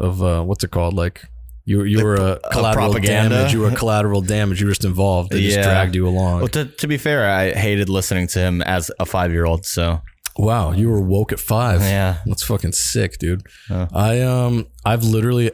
[0.00, 0.94] of uh, what's it called?
[0.94, 1.22] Like
[1.66, 3.36] you were you were a collateral propaganda?
[3.36, 3.52] damage.
[3.52, 4.60] You were collateral damage.
[4.60, 5.30] You were just involved.
[5.32, 6.38] They just dragged you along.
[6.38, 9.66] Well, to, to be fair, I hated listening to him as a five year old.
[9.66, 10.00] So
[10.38, 11.80] Wow, you were woke at five.
[11.80, 13.42] yeah, That's fucking sick, dude.
[13.70, 13.88] Oh.
[13.92, 15.50] I um I've literally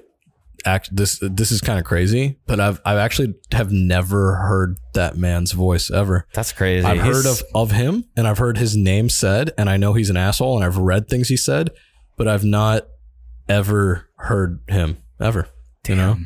[0.65, 5.17] act this this is kind of crazy, but I've I've actually have never heard that
[5.17, 6.27] man's voice ever.
[6.35, 6.87] that's crazy.
[6.87, 10.11] I've heard of of him and I've heard his name said and I know he's
[10.11, 11.71] an asshole and I've read things he said,
[12.19, 12.87] but I've not
[13.49, 15.49] ever heard him ever.
[15.89, 16.17] You know?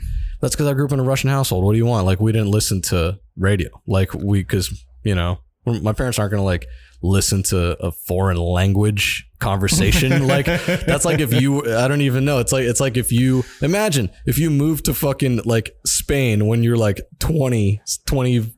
[0.40, 1.64] That's because I grew up in a Russian household.
[1.64, 2.06] What do you want?
[2.06, 3.70] Like we didn't listen to radio.
[3.86, 6.66] Like we because, you know, my parents aren't gonna like
[7.02, 10.26] listen to a foreign language conversation.
[10.28, 12.38] like that's like if you I don't even know.
[12.38, 16.62] It's like it's like if you imagine if you move to fucking like Spain when
[16.62, 18.52] you're like 20, 20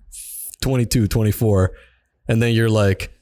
[0.60, 1.72] 22, 24,
[2.26, 3.12] and then you're like,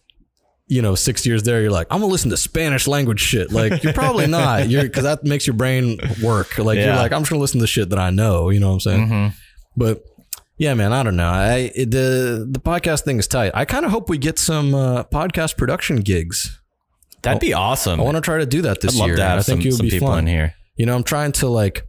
[0.69, 3.53] you know, six years there, you're like, I'm gonna listen to Spanish language shit.
[3.53, 4.69] Like, you're probably not.
[4.69, 6.59] You're because that makes your brain work.
[6.59, 8.51] Like, you're like, I'm just gonna listen to the shit that I know.
[8.51, 9.09] You know what I'm saying?
[9.09, 9.33] Mhm.
[9.77, 10.03] But
[10.59, 11.29] yeah, man, I don't know.
[11.29, 13.53] I it, the the podcast thing is tight.
[13.55, 16.61] I kind of hope we get some uh, podcast production gigs.
[17.23, 18.01] That'd be awesome.
[18.01, 19.21] I want to try to do that this I'd year.
[19.21, 20.21] I think it would be people fun.
[20.21, 20.55] in here.
[20.77, 21.87] You know, I'm trying to like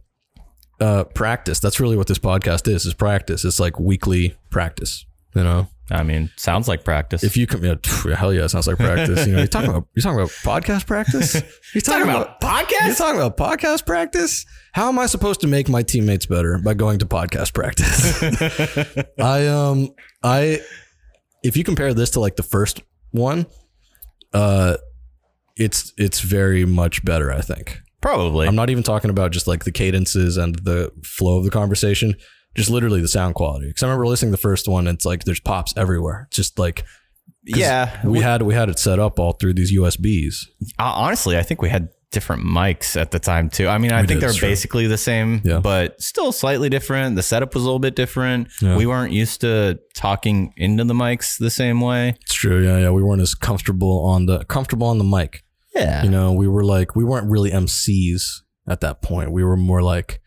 [0.80, 1.60] uh, practice.
[1.60, 2.84] That's really what this podcast is.
[2.86, 3.44] Is practice.
[3.44, 5.04] It's like weekly practice.
[5.38, 5.68] You know.
[5.90, 7.22] I mean, sounds like practice.
[7.22, 9.24] If you come, yeah, pff, hell yeah, it sounds like practice.
[9.24, 11.34] You know, you're talking about you're talking about podcast practice.
[11.74, 14.44] You're talking, about, You're podcast, talking about podcast practice.
[14.72, 18.22] How am I supposed to make my teammates better by going to podcast practice?
[19.18, 20.60] I um I
[21.42, 22.82] if you compare this to like the first
[23.12, 23.46] one,
[24.34, 24.76] uh,
[25.56, 27.32] it's it's very much better.
[27.32, 27.80] I think.
[28.00, 28.46] probably.
[28.46, 32.14] I'm not even talking about just like the cadences and the flow of the conversation.
[32.58, 33.68] Just literally the sound quality.
[33.68, 34.86] Because I remember listening to the first one.
[34.86, 36.24] It's like there's pops everywhere.
[36.28, 36.84] It's just like
[37.44, 38.00] yeah.
[38.06, 40.34] we had we had it set up all through these USBs.
[40.78, 43.68] Uh, honestly, I think we had different mics at the time too.
[43.68, 44.48] I mean, I We think did, they're it's true.
[44.48, 45.60] basically the same, Yeah.
[45.60, 47.16] but still slightly different.
[47.16, 48.48] The setup was a little bit different.
[48.62, 48.76] Yeah.
[48.78, 52.14] We weren't used to talking into the mics the same way.
[52.22, 52.64] It's true.
[52.64, 52.90] Yeah, yeah.
[52.90, 55.44] We weren't as comfortable on the comfortable on the mic.
[55.74, 56.02] Yeah.
[56.02, 58.22] You know, we were like we weren't really MCs
[58.66, 59.30] at that point.
[59.30, 60.20] We were more like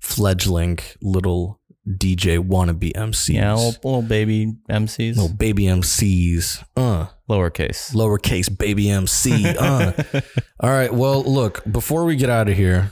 [0.00, 3.34] fledgling little DJ wannabe MCs.
[3.34, 6.64] yeah, little, little baby MCs, little baby MCs.
[6.76, 7.06] Uh.
[7.30, 7.94] lowercase.
[7.94, 9.56] lowercase baby MC.
[9.56, 9.92] Uh.
[10.60, 10.92] All right.
[10.92, 12.90] Well, look, before we get out of here,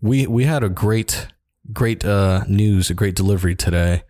[0.00, 1.28] we we had a great
[1.72, 4.02] great uh, news, a great delivery today.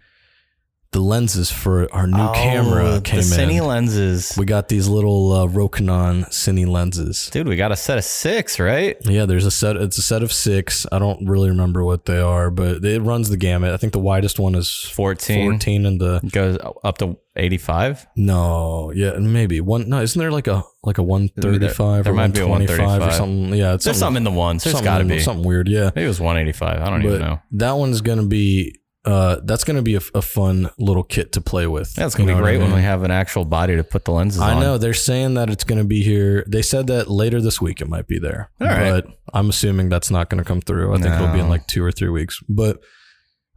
[0.94, 3.64] The lenses for our new camera came Oh, the Cine in.
[3.64, 4.32] lenses.
[4.38, 7.28] We got these little uh, Rokinon Cine lenses.
[7.30, 8.96] Dude, we got a set of six, right?
[9.04, 9.76] Yeah, there's a set.
[9.76, 10.86] It's a set of six.
[10.92, 13.72] I don't really remember what they are, but it runs the gamut.
[13.72, 15.50] I think the widest one is 14.
[15.50, 18.06] 14, and the Goes up to 85.
[18.16, 19.88] no, yeah, maybe one.
[19.88, 23.10] No, isn't there like a like a 135 There or might be a 125 or
[23.12, 23.54] something?
[23.54, 24.62] Yeah, it's There's something in the ones.
[24.62, 25.18] There's something, got to be.
[25.18, 25.66] something weird.
[25.68, 26.80] Yeah, Maybe it was 185.
[26.80, 27.40] I don't even know.
[27.52, 28.76] that one's gonna be.
[29.04, 31.94] Uh, that's gonna be a, a fun little kit to play with.
[31.98, 34.04] Yeah, it's gonna be what I great when we have an actual body to put
[34.06, 34.56] the lenses I on.
[34.56, 36.44] I know they're saying that it's going to be here.
[36.48, 39.04] They said that later this week it might be there, All right.
[39.04, 40.94] but I'm assuming that's not going to come through.
[40.94, 42.40] I think it'll be in like two or three weeks.
[42.48, 42.80] But,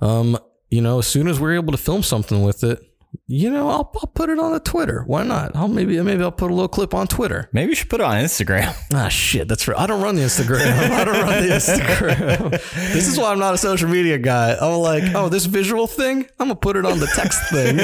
[0.02, 0.38] um,
[0.70, 2.82] you know, as soon as we're able to film something with it,
[3.30, 5.03] you know, I'll, I'll put it on the Twitter.
[5.05, 5.55] Why not?
[5.55, 7.49] I'll maybe maybe I'll put a little clip on Twitter.
[7.51, 8.74] Maybe you should put it on Instagram.
[8.93, 9.78] Ah, shit, that's right.
[9.78, 10.66] I don't run the Instagram.
[10.91, 12.51] I don't run the Instagram.
[12.93, 14.55] this is why I'm not a social media guy.
[14.60, 17.78] I'm like, oh, this visual thing, I'm gonna put it on the text thing.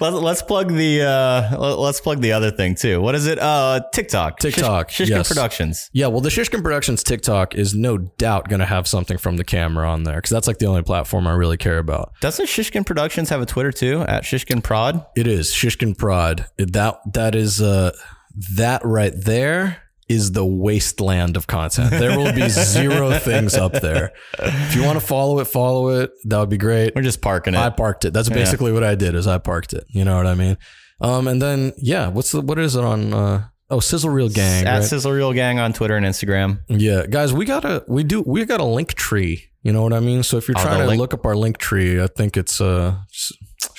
[0.00, 3.00] let's plug the uh, let- let's plug the other thing too.
[3.00, 3.38] What is it?
[3.38, 4.38] Uh, TikTok.
[4.38, 5.28] TikTok, Shish, Shishkin yes.
[5.28, 5.90] Productions.
[5.92, 9.44] Yeah, well, the Shishkin Productions TikTok is no doubt going to have something from the
[9.44, 12.12] camera on there because that's like the only platform I really care about.
[12.20, 15.06] Doesn't Shishkin Productions have a Twitter too at Shishkin Prod?
[15.16, 16.46] It is Shishkin Prod.
[16.58, 17.92] That that is uh
[18.56, 19.76] that right there
[20.08, 21.90] is the wasteland of content.
[21.90, 24.12] There will be zero things up there.
[24.40, 26.10] If you want to follow it, follow it.
[26.24, 26.94] That would be great.
[26.96, 27.58] We're just parking it.
[27.60, 28.12] I parked it.
[28.12, 29.14] That's basically what I did.
[29.14, 29.84] Is I parked it.
[29.88, 30.58] You know what I mean?
[31.00, 33.14] Um, and then yeah, what's the what is it on?
[33.14, 34.66] Uh, oh, Sizzle Reel Gang.
[34.66, 34.82] at right?
[34.84, 36.60] Sizzle Reel Gang on Twitter and Instagram.
[36.68, 39.44] Yeah, guys, we got a we do we got a link tree.
[39.62, 40.22] You know what I mean?
[40.22, 42.60] So if you're Oh, trying to link- look up our link tree, I think it's
[42.60, 42.96] uh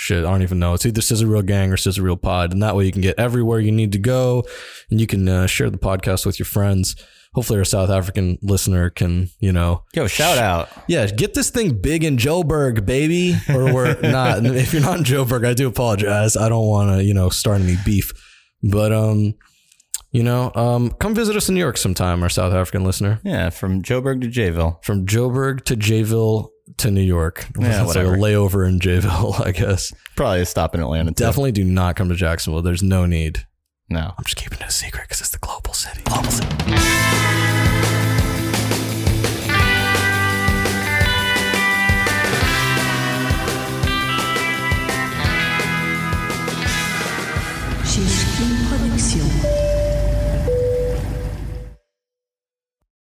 [0.05, 0.23] shit.
[0.23, 0.73] I don't even know.
[0.73, 3.19] It's either Sizzle Reel Gang or Sizzle Reel Pod, and that way you can get
[3.19, 4.43] everywhere you need to go,
[4.89, 6.95] and you can uh, share the podcast with your friends.
[7.33, 10.69] Hopefully, our South African listener can you know Yo, shout out.
[10.87, 13.35] yeah, get this thing big in Joburg, baby.
[13.49, 14.45] Or we're not.
[14.45, 16.37] if you're not in Joburg, I do apologize.
[16.37, 18.11] I don't want to, you know, start any beef.
[18.63, 19.33] But um,
[20.11, 23.19] you know, um, come visit us in New York sometime, our South African listener.
[23.25, 24.81] Yeah, from Joburg to Jayville.
[24.85, 27.47] From Joburg to Jayville to New York.
[27.59, 29.93] Yeah, It's like a layover in Jayville, I guess.
[30.15, 31.23] Probably a stop in Atlanta too.
[31.23, 32.61] Definitely do not come to Jacksonville.
[32.61, 33.45] There's no need.
[33.89, 34.13] No.
[34.17, 36.01] I'm just keeping it a secret because it's the global city.
[36.03, 37.44] Global city.